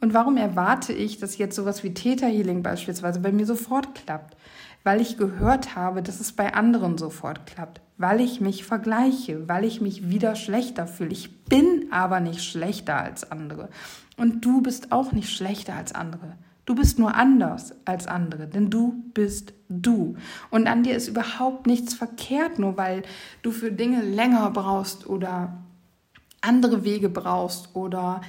Und 0.02 0.14
warum 0.14 0.38
erwarte 0.38 0.94
ich, 0.94 1.20
dass 1.20 1.38
jetzt 1.38 1.56
sowas 1.56 1.84
wie 1.84 1.94
Theta 1.94 2.26
Healing 2.26 2.64
beispielsweise 2.64 3.20
bei 3.20 3.32
mir 3.32 3.46
sofort 3.46 3.94
klappt? 3.94 4.36
Weil 4.84 5.02
ich 5.02 5.18
gehört 5.18 5.76
habe, 5.76 6.02
dass 6.02 6.20
es 6.20 6.32
bei 6.32 6.54
anderen 6.54 6.98
sofort 6.98 7.46
klappt 7.46 7.82
weil 8.00 8.22
ich 8.22 8.40
mich 8.40 8.64
vergleiche, 8.64 9.50
weil 9.50 9.66
ich 9.66 9.82
mich 9.82 10.10
wieder 10.10 10.36
schlechter 10.36 10.88
fühle. 10.88 11.12
Ich 11.12 11.44
bin 11.44 11.90
aber 11.92 12.22
nicht 12.22 12.42
schlechter 12.42 12.98
als 12.98 13.30
andere. 13.30 13.68
Und 14.16 14.46
du 14.46 14.62
bist 14.62 14.94
auch 14.94 15.12
nicht 15.12 15.30
schlechter 15.30 15.76
als 15.76 15.94
andere. 15.94 16.38
Du 16.66 16.76
bist 16.76 16.98
nur 16.98 17.16
anders 17.16 17.76
als 17.84 18.08
andere, 18.08 18.48
denn 18.48 18.70
du 18.70 19.04
bist 19.14 19.54
du. 19.68 20.16
Und 20.50 20.68
an 20.68 20.84
dir 20.84 20.96
ist 20.96 21.10
überhaupt 21.10 21.68
nichts 21.68 21.94
verkehrt, 21.94 22.58
nur 22.58 22.78
weil 22.78 23.04
du 23.42 23.52
für 23.52 23.72
Dinge 23.72 24.02
länger 24.02 24.50
brauchst 24.52 25.06
oder 25.06 25.58
andere 26.40 26.86
Wege 26.86 27.10
brauchst 27.10 27.76
oder 27.76 28.22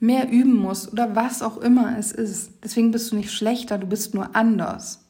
mehr 0.00 0.28
üben 0.28 0.56
musst 0.56 0.92
oder 0.92 1.14
was 1.14 1.40
auch 1.40 1.58
immer 1.58 1.96
es 1.96 2.10
ist. 2.10 2.50
Deswegen 2.64 2.90
bist 2.90 3.12
du 3.12 3.16
nicht 3.16 3.30
schlechter, 3.30 3.78
du 3.78 3.86
bist 3.86 4.12
nur 4.12 4.34
anders. 4.34 5.03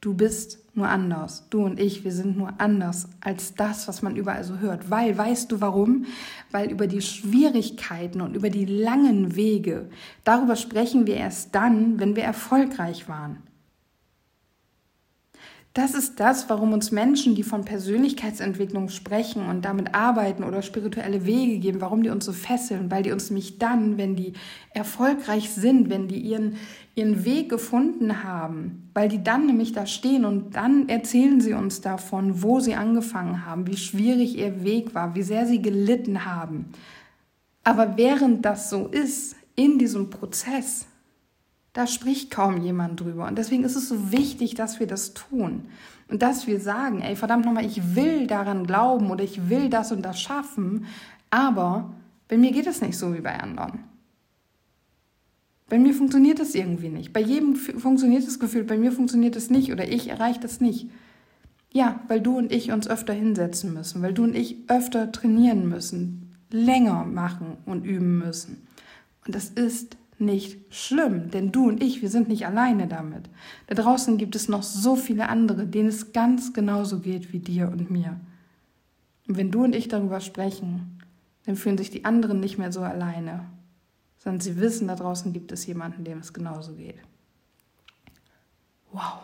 Du 0.00 0.14
bist 0.14 0.60
nur 0.74 0.88
anders. 0.88 1.48
Du 1.50 1.64
und 1.64 1.80
ich, 1.80 2.04
wir 2.04 2.12
sind 2.12 2.38
nur 2.38 2.52
anders 2.58 3.08
als 3.20 3.54
das, 3.54 3.88
was 3.88 4.00
man 4.00 4.14
überall 4.14 4.44
so 4.44 4.58
hört. 4.58 4.90
Weil, 4.90 5.18
weißt 5.18 5.50
du 5.50 5.60
warum? 5.60 6.06
Weil 6.52 6.70
über 6.70 6.86
die 6.86 7.02
Schwierigkeiten 7.02 8.20
und 8.20 8.36
über 8.36 8.48
die 8.48 8.64
langen 8.64 9.34
Wege, 9.34 9.88
darüber 10.22 10.54
sprechen 10.54 11.06
wir 11.06 11.16
erst 11.16 11.54
dann, 11.54 11.98
wenn 11.98 12.14
wir 12.14 12.22
erfolgreich 12.22 13.08
waren. 13.08 13.42
Das 15.78 15.94
ist 15.94 16.18
das, 16.18 16.50
warum 16.50 16.72
uns 16.72 16.90
Menschen, 16.90 17.36
die 17.36 17.44
von 17.44 17.64
Persönlichkeitsentwicklung 17.64 18.88
sprechen 18.88 19.46
und 19.46 19.64
damit 19.64 19.94
arbeiten 19.94 20.42
oder 20.42 20.60
spirituelle 20.60 21.24
Wege 21.24 21.60
geben, 21.60 21.80
warum 21.80 22.02
die 22.02 22.08
uns 22.08 22.24
so 22.24 22.32
fesseln, 22.32 22.90
weil 22.90 23.04
die 23.04 23.12
uns 23.12 23.30
nämlich 23.30 23.60
dann, 23.60 23.96
wenn 23.96 24.16
die 24.16 24.32
erfolgreich 24.74 25.50
sind, 25.50 25.88
wenn 25.88 26.08
die 26.08 26.18
ihren, 26.18 26.56
ihren 26.96 27.24
Weg 27.24 27.48
gefunden 27.48 28.24
haben, 28.24 28.90
weil 28.92 29.08
die 29.08 29.22
dann 29.22 29.46
nämlich 29.46 29.70
da 29.70 29.86
stehen 29.86 30.24
und 30.24 30.56
dann 30.56 30.88
erzählen 30.88 31.40
sie 31.40 31.52
uns 31.52 31.80
davon, 31.80 32.42
wo 32.42 32.58
sie 32.58 32.74
angefangen 32.74 33.46
haben, 33.46 33.68
wie 33.68 33.76
schwierig 33.76 34.36
ihr 34.36 34.64
Weg 34.64 34.96
war, 34.96 35.14
wie 35.14 35.22
sehr 35.22 35.46
sie 35.46 35.62
gelitten 35.62 36.24
haben. 36.24 36.72
Aber 37.62 37.96
während 37.96 38.44
das 38.44 38.68
so 38.68 38.88
ist, 38.88 39.36
in 39.54 39.78
diesem 39.78 40.10
Prozess, 40.10 40.87
da 41.78 41.86
spricht 41.86 42.32
kaum 42.32 42.60
jemand 42.60 42.98
drüber. 42.98 43.28
Und 43.28 43.38
deswegen 43.38 43.62
ist 43.62 43.76
es 43.76 43.88
so 43.88 44.10
wichtig, 44.10 44.56
dass 44.56 44.80
wir 44.80 44.88
das 44.88 45.14
tun. 45.14 45.66
Und 46.08 46.22
dass 46.22 46.48
wir 46.48 46.58
sagen, 46.58 47.02
ey, 47.02 47.14
verdammt 47.14 47.44
nochmal, 47.44 47.64
ich 47.64 47.94
will 47.94 48.26
daran 48.26 48.66
glauben 48.66 49.12
oder 49.12 49.22
ich 49.22 49.48
will 49.48 49.70
das 49.70 49.92
und 49.92 50.02
das 50.02 50.20
schaffen, 50.20 50.86
aber 51.30 51.94
bei 52.26 52.36
mir 52.36 52.50
geht 52.50 52.66
es 52.66 52.80
nicht 52.80 52.98
so 52.98 53.14
wie 53.14 53.20
bei 53.20 53.38
anderen. 53.38 53.84
Bei 55.68 55.78
mir 55.78 55.94
funktioniert 55.94 56.40
es 56.40 56.56
irgendwie 56.56 56.88
nicht. 56.88 57.12
Bei 57.12 57.20
jedem 57.20 57.54
funktioniert 57.54 58.26
es 58.26 58.40
gefühlt, 58.40 58.66
bei 58.66 58.76
mir 58.76 58.90
funktioniert 58.90 59.36
es 59.36 59.48
nicht 59.48 59.70
oder 59.70 59.86
ich 59.86 60.08
erreiche 60.08 60.40
das 60.40 60.60
nicht. 60.60 60.90
Ja, 61.70 62.00
weil 62.08 62.20
du 62.20 62.38
und 62.38 62.50
ich 62.50 62.72
uns 62.72 62.88
öfter 62.88 63.12
hinsetzen 63.12 63.72
müssen, 63.72 64.02
weil 64.02 64.14
du 64.14 64.24
und 64.24 64.34
ich 64.34 64.56
öfter 64.66 65.12
trainieren 65.12 65.68
müssen, 65.68 66.34
länger 66.50 67.04
machen 67.04 67.58
und 67.66 67.84
üben 67.84 68.18
müssen. 68.18 68.66
Und 69.24 69.36
das 69.36 69.50
ist 69.50 69.96
nicht 70.20 70.74
schlimm, 70.74 71.30
denn 71.30 71.52
du 71.52 71.68
und 71.68 71.82
ich, 71.82 72.02
wir 72.02 72.10
sind 72.10 72.28
nicht 72.28 72.46
alleine 72.46 72.86
damit. 72.86 73.28
Da 73.66 73.74
draußen 73.74 74.18
gibt 74.18 74.34
es 74.34 74.48
noch 74.48 74.62
so 74.62 74.96
viele 74.96 75.28
andere, 75.28 75.66
denen 75.66 75.88
es 75.88 76.12
ganz 76.12 76.52
genauso 76.52 77.00
geht 77.00 77.32
wie 77.32 77.38
dir 77.38 77.68
und 77.68 77.90
mir. 77.90 78.18
Und 79.28 79.36
wenn 79.36 79.50
du 79.50 79.64
und 79.64 79.74
ich 79.74 79.88
darüber 79.88 80.20
sprechen, 80.20 81.00
dann 81.46 81.56
fühlen 81.56 81.78
sich 81.78 81.90
die 81.90 82.04
anderen 82.04 82.40
nicht 82.40 82.58
mehr 82.58 82.72
so 82.72 82.80
alleine, 82.80 83.46
sondern 84.18 84.40
sie 84.40 84.56
wissen, 84.56 84.88
da 84.88 84.96
draußen 84.96 85.32
gibt 85.32 85.52
es 85.52 85.66
jemanden, 85.66 86.04
dem 86.04 86.18
es 86.18 86.32
genauso 86.32 86.74
geht. 86.74 86.98
Wow. 88.92 89.20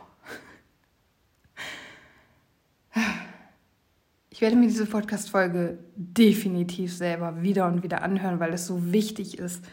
Ich 4.31 4.41
werde 4.41 4.57
mir 4.57 4.67
diese 4.67 4.87
Podcast-Folge 4.87 5.79
definitiv 5.95 6.93
selber 6.93 7.43
wieder 7.43 7.67
und 7.67 7.83
wieder 7.83 8.03
anhören, 8.03 8.41
weil 8.41 8.53
es 8.53 8.67
so 8.67 8.93
wichtig 8.93 9.39
ist, 9.39 9.65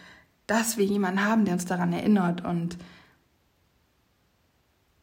dass 0.48 0.78
wir 0.78 0.86
jemanden 0.86 1.26
haben, 1.26 1.46
der 1.46 1.54
uns 1.56 1.66
daran 1.66 1.94
erinnert. 1.94 2.44
Und 2.44 2.78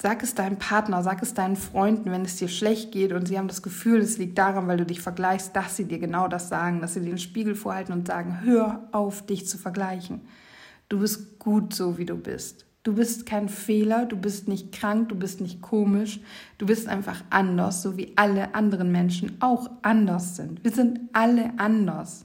sag 0.00 0.22
es 0.22 0.34
deinem 0.34 0.58
Partner, 0.58 1.02
sag 1.02 1.22
es 1.22 1.34
deinen 1.34 1.56
Freunden, 1.56 2.10
wenn 2.10 2.22
es 2.22 2.36
dir 2.36 2.48
schlecht 2.48 2.92
geht 2.92 3.12
und 3.12 3.26
sie 3.26 3.38
haben 3.38 3.48
das 3.48 3.62
Gefühl, 3.62 4.00
es 4.00 4.18
liegt 4.18 4.38
daran, 4.38 4.68
weil 4.68 4.76
du 4.76 4.86
dich 4.86 5.00
vergleichst, 5.00 5.54
dass 5.56 5.76
sie 5.76 5.86
dir 5.86 5.98
genau 5.98 6.28
das 6.28 6.48
sagen, 6.48 6.80
dass 6.80 6.94
sie 6.94 7.00
dir 7.00 7.10
den 7.10 7.18
Spiegel 7.18 7.54
vorhalten 7.54 7.92
und 7.92 8.06
sagen, 8.06 8.40
hör 8.42 8.88
auf, 8.92 9.26
dich 9.26 9.46
zu 9.48 9.58
vergleichen. 9.58 10.20
Du 10.88 11.00
bist 11.00 11.38
gut 11.38 11.74
so, 11.74 11.98
wie 11.98 12.06
du 12.06 12.16
bist. 12.16 12.64
Du 12.84 12.94
bist 12.94 13.26
kein 13.26 13.48
Fehler, 13.48 14.06
du 14.06 14.16
bist 14.16 14.48
nicht 14.48 14.72
krank, 14.72 15.10
du 15.10 15.14
bist 15.14 15.40
nicht 15.40 15.60
komisch, 15.60 16.20
du 16.56 16.64
bist 16.64 16.88
einfach 16.88 17.22
anders, 17.28 17.82
so 17.82 17.98
wie 17.98 18.12
alle 18.16 18.54
anderen 18.54 18.90
Menschen 18.92 19.36
auch 19.40 19.68
anders 19.82 20.36
sind. 20.36 20.64
Wir 20.64 20.70
sind 20.70 21.00
alle 21.12 21.52
anders. 21.58 22.24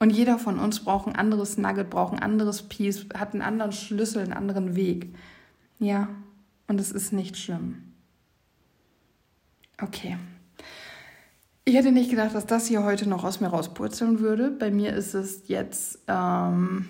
Und 0.00 0.10
jeder 0.10 0.38
von 0.38 0.58
uns 0.58 0.84
braucht 0.84 1.08
ein 1.08 1.16
anderes 1.16 1.58
Nugget, 1.58 1.90
braucht 1.90 2.12
ein 2.12 2.22
anderes 2.22 2.62
Piece, 2.62 3.06
hat 3.14 3.32
einen 3.32 3.42
anderen 3.42 3.72
Schlüssel, 3.72 4.22
einen 4.22 4.32
anderen 4.32 4.76
Weg. 4.76 5.14
Ja, 5.78 6.08
und 6.68 6.80
es 6.80 6.92
ist 6.92 7.12
nicht 7.12 7.36
schlimm. 7.36 7.82
Okay. 9.80 10.16
Ich 11.64 11.74
hätte 11.74 11.92
nicht 11.92 12.10
gedacht, 12.10 12.34
dass 12.34 12.46
das 12.46 12.66
hier 12.66 12.82
heute 12.82 13.08
noch 13.08 13.24
aus 13.24 13.40
mir 13.40 13.48
rauspurzeln 13.48 14.20
würde. 14.20 14.50
Bei 14.50 14.70
mir 14.70 14.94
ist 14.94 15.14
es 15.14 15.48
jetzt, 15.48 15.98
ähm, 16.08 16.88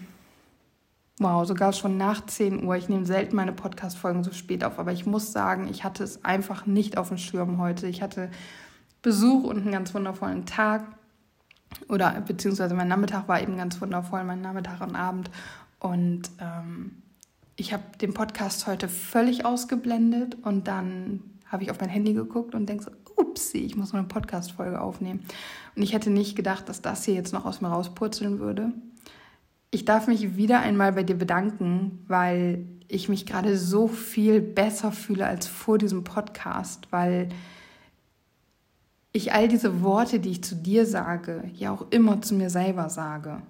wow, 1.18 1.46
sogar 1.46 1.72
schon 1.72 1.96
nach 1.96 2.24
10 2.26 2.64
Uhr. 2.64 2.76
Ich 2.76 2.88
nehme 2.88 3.04
selten 3.04 3.36
meine 3.36 3.52
Podcast-Folgen 3.52 4.22
so 4.22 4.32
spät 4.32 4.64
auf, 4.64 4.78
aber 4.78 4.92
ich 4.92 5.04
muss 5.04 5.32
sagen, 5.32 5.66
ich 5.68 5.82
hatte 5.82 6.04
es 6.04 6.24
einfach 6.24 6.66
nicht 6.66 6.96
auf 6.96 7.08
dem 7.08 7.18
Schirm 7.18 7.58
heute. 7.58 7.88
Ich 7.88 8.02
hatte 8.02 8.30
Besuch 9.02 9.44
und 9.44 9.62
einen 9.62 9.72
ganz 9.72 9.92
wundervollen 9.94 10.46
Tag. 10.46 10.97
Oder 11.88 12.20
beziehungsweise 12.20 12.74
mein 12.74 12.88
Nachmittag 12.88 13.28
war 13.28 13.40
eben 13.40 13.57
ganz 13.57 13.81
wundervoll, 13.81 14.24
mein 14.24 14.40
Nachmittag 14.40 14.81
und 14.81 14.96
Abend. 14.96 15.31
Und 15.81 16.31
ähm, 16.40 17.02
ich 17.57 17.72
habe 17.72 17.83
den 18.00 18.14
Podcast 18.14 18.66
heute 18.66 18.88
völlig 18.88 19.44
ausgeblendet 19.44 20.37
und 20.42 20.68
dann 20.68 21.22
habe 21.46 21.62
ich 21.62 21.70
auf 21.70 21.81
mein 21.81 21.88
Handy 21.88 22.12
geguckt 22.12 22.54
und 22.54 22.68
denke 22.68 22.85
so, 22.85 22.90
upsie, 23.16 23.64
ich 23.64 23.76
muss 23.76 23.92
noch 23.92 23.98
eine 23.98 24.09
Podcast-Folge 24.09 24.81
aufnehmen. 24.81 25.20
Und 25.74 25.83
ich 25.83 25.92
hätte 25.92 26.11
nicht 26.11 26.37
gedacht, 26.37 26.68
dass 26.68 26.83
das 26.83 27.04
hier 27.04 27.14
jetzt 27.14 27.33
noch 27.33 27.44
aus 27.44 27.61
mir 27.61 27.68
rauspurzeln 27.68 28.38
würde. 28.38 28.72
Ich 29.70 29.85
darf 29.85 30.07
mich 30.07 30.37
wieder 30.37 30.61
einmal 30.61 30.92
bei 30.92 31.02
dir 31.02 31.16
bedanken, 31.16 32.04
weil 32.07 32.64
ich 32.88 33.09
mich 33.09 33.26
gerade 33.26 33.57
so 33.57 33.87
viel 33.87 34.40
besser 34.40 34.92
fühle 34.92 35.26
als 35.26 35.46
vor 35.46 35.78
diesem 35.78 36.04
Podcast, 36.04 36.88
weil 36.90 37.28
ich 39.18 39.33
all 39.33 39.48
diese 39.48 39.83
Worte, 39.83 40.20
die 40.20 40.31
ich 40.31 40.44
zu 40.44 40.54
dir 40.54 40.87
sage, 40.87 41.44
ja 41.54 41.72
auch 41.72 41.87
immer 41.90 42.22
zu 42.22 42.35
mir 42.35 42.50
selber 42.50 42.88
sage. 42.88 43.42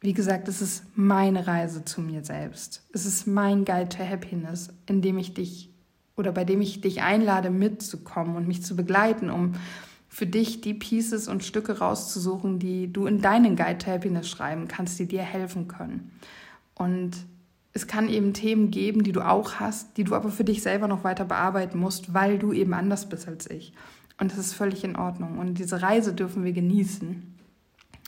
Wie 0.00 0.12
gesagt, 0.12 0.48
es 0.48 0.62
ist 0.62 0.84
meine 0.94 1.46
Reise 1.46 1.84
zu 1.84 2.00
mir 2.00 2.24
selbst. 2.24 2.86
Es 2.92 3.04
ist 3.04 3.26
mein 3.26 3.64
Guide 3.64 3.88
to 3.88 4.04
Happiness, 4.04 4.70
in 4.86 5.02
dem 5.02 5.18
ich 5.18 5.34
dich 5.34 5.70
oder 6.16 6.32
bei 6.32 6.44
dem 6.44 6.60
ich 6.60 6.80
dich 6.80 7.02
einlade, 7.02 7.50
mitzukommen 7.50 8.36
und 8.36 8.46
mich 8.46 8.62
zu 8.62 8.76
begleiten, 8.76 9.30
um 9.30 9.54
für 10.08 10.26
dich 10.26 10.60
die 10.60 10.74
Pieces 10.74 11.28
und 11.28 11.44
Stücke 11.44 11.78
rauszusuchen, 11.78 12.58
die 12.58 12.92
du 12.92 13.06
in 13.06 13.22
deinen 13.22 13.56
Guide 13.56 13.78
to 13.78 13.90
Happiness 13.90 14.28
schreiben 14.28 14.68
kannst, 14.68 14.98
die 14.98 15.06
dir 15.06 15.22
helfen 15.22 15.68
können. 15.68 16.10
Und 16.74 17.16
es 17.72 17.86
kann 17.86 18.08
eben 18.08 18.34
Themen 18.34 18.70
geben, 18.70 19.04
die 19.04 19.12
du 19.12 19.26
auch 19.26 19.54
hast, 19.54 19.96
die 19.96 20.04
du 20.04 20.14
aber 20.14 20.30
für 20.30 20.44
dich 20.44 20.62
selber 20.62 20.88
noch 20.88 21.04
weiter 21.04 21.24
bearbeiten 21.24 21.78
musst, 21.78 22.12
weil 22.12 22.38
du 22.38 22.52
eben 22.52 22.74
anders 22.74 23.08
bist 23.08 23.28
als 23.28 23.48
ich. 23.48 23.72
Und 24.20 24.30
das 24.30 24.38
ist 24.38 24.54
völlig 24.54 24.84
in 24.84 24.96
Ordnung. 24.96 25.38
Und 25.38 25.54
diese 25.54 25.82
Reise 25.82 26.12
dürfen 26.12 26.44
wir 26.44 26.52
genießen. 26.52 27.38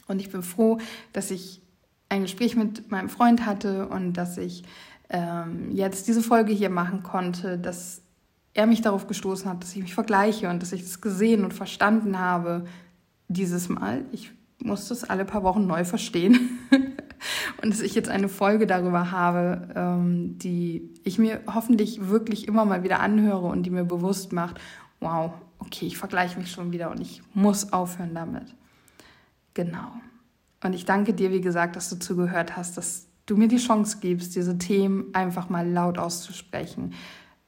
Und 0.08 0.20
ich 0.20 0.30
bin 0.30 0.42
froh, 0.42 0.78
dass 1.12 1.30
ich 1.30 1.62
ein 2.10 2.22
Gespräch 2.22 2.54
mit 2.54 2.90
meinem 2.90 3.08
Freund 3.08 3.46
hatte 3.46 3.88
und 3.88 4.12
dass 4.12 4.36
ich 4.36 4.64
ähm, 5.08 5.70
jetzt 5.70 6.06
diese 6.08 6.22
Folge 6.22 6.52
hier 6.52 6.68
machen 6.68 7.02
konnte, 7.02 7.58
dass 7.58 8.02
er 8.54 8.66
mich 8.66 8.82
darauf 8.82 9.06
gestoßen 9.06 9.48
hat, 9.48 9.62
dass 9.62 9.74
ich 9.74 9.82
mich 9.82 9.94
vergleiche 9.94 10.50
und 10.50 10.60
dass 10.62 10.72
ich 10.72 10.82
das 10.82 11.00
gesehen 11.00 11.44
und 11.44 11.54
verstanden 11.54 12.18
habe 12.18 12.66
dieses 13.28 13.70
Mal. 13.70 14.04
Ich 14.12 14.30
musste 14.58 14.92
es 14.92 15.04
alle 15.04 15.24
paar 15.24 15.42
Wochen 15.42 15.66
neu 15.66 15.84
verstehen. 15.84 16.58
und 17.62 17.72
dass 17.72 17.80
ich 17.80 17.94
jetzt 17.94 18.10
eine 18.10 18.28
Folge 18.28 18.66
darüber 18.66 19.10
habe, 19.10 19.68
ähm, 19.74 20.38
die 20.38 20.90
ich 21.04 21.18
mir 21.18 21.40
hoffentlich 21.46 22.08
wirklich 22.08 22.46
immer 22.46 22.66
mal 22.66 22.82
wieder 22.82 23.00
anhöre 23.00 23.46
und 23.46 23.62
die 23.62 23.70
mir 23.70 23.84
bewusst 23.84 24.32
macht, 24.34 24.60
wow, 25.00 25.32
okay, 25.62 25.86
ich 25.86 25.96
vergleiche 25.96 26.38
mich 26.38 26.50
schon 26.50 26.72
wieder 26.72 26.90
und 26.90 27.00
ich 27.00 27.22
muss 27.34 27.72
aufhören 27.72 28.14
damit. 28.14 28.54
Genau. 29.54 29.92
Und 30.62 30.74
ich 30.74 30.84
danke 30.84 31.14
dir, 31.14 31.30
wie 31.30 31.40
gesagt, 31.40 31.76
dass 31.76 31.88
du 31.88 31.98
zugehört 31.98 32.56
hast, 32.56 32.76
dass 32.76 33.06
du 33.26 33.36
mir 33.36 33.48
die 33.48 33.58
Chance 33.58 33.98
gibst, 34.00 34.34
diese 34.34 34.58
Themen 34.58 35.14
einfach 35.14 35.48
mal 35.48 35.68
laut 35.68 35.98
auszusprechen, 35.98 36.94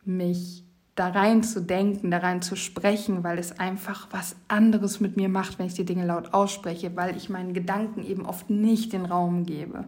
mich 0.05 0.65
da 0.95 1.09
rein 1.09 1.43
zu 1.43 1.61
denken, 1.61 2.11
da 2.11 2.19
rein 2.19 2.41
zu 2.41 2.55
sprechen, 2.55 3.25
weil 3.25 3.39
es 3.39 3.59
einfach 3.59 4.09
was 4.13 4.37
anderes 4.47 5.01
mit 5.01 5.17
mir 5.17 5.29
macht, 5.29 5.59
wenn 5.59 5.67
ich 5.67 5.75
die 5.75 5.85
Dinge 5.85 6.07
laut 6.07 6.33
ausspreche, 6.33 6.95
weil 6.95 7.17
ich 7.17 7.29
meinen 7.29 7.53
Gedanken 7.53 8.05
eben 8.05 8.27
oft 8.27 8.49
nicht 8.49 8.93
den 8.93 9.05
Raum 9.05 9.45
gebe, 9.45 9.87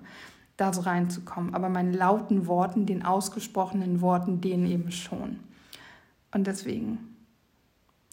da 0.56 0.72
so 0.72 0.80
reinzukommen, 0.80 1.54
aber 1.54 1.68
meinen 1.68 1.92
lauten 1.92 2.48
Worten, 2.48 2.86
den 2.86 3.04
ausgesprochenen 3.04 4.00
Worten, 4.00 4.40
denen 4.40 4.66
eben 4.66 4.90
schon. 4.90 5.38
Und 6.32 6.48
deswegen 6.48 7.15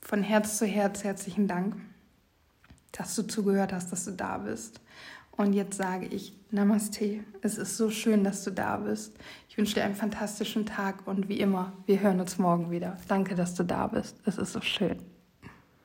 von 0.03 0.21
Herz 0.21 0.57
zu 0.57 0.65
Herz 0.65 1.03
herzlichen 1.03 1.47
Dank, 1.47 1.75
dass 2.91 3.15
du 3.15 3.23
zugehört 3.23 3.73
hast, 3.73 3.91
dass 3.91 4.05
du 4.05 4.11
da 4.11 4.37
bist. 4.37 4.81
Und 5.31 5.53
jetzt 5.53 5.77
sage 5.77 6.05
ich 6.05 6.37
Namaste. 6.51 7.21
Es 7.41 7.57
ist 7.57 7.77
so 7.77 7.89
schön, 7.89 8.23
dass 8.23 8.43
du 8.43 8.51
da 8.51 8.77
bist. 8.77 9.17
Ich 9.49 9.57
wünsche 9.57 9.73
dir 9.73 9.83
einen 9.83 9.95
fantastischen 9.95 10.65
Tag 10.65 11.07
und 11.07 11.27
wie 11.27 11.39
immer, 11.39 11.73
wir 11.87 12.01
hören 12.01 12.19
uns 12.19 12.37
morgen 12.37 12.69
wieder. 12.69 12.97
Danke, 13.07 13.33
dass 13.33 13.55
du 13.55 13.63
da 13.63 13.87
bist. 13.87 14.17
Es 14.25 14.37
ist 14.37 14.53
so 14.53 14.61
schön. 14.61 15.12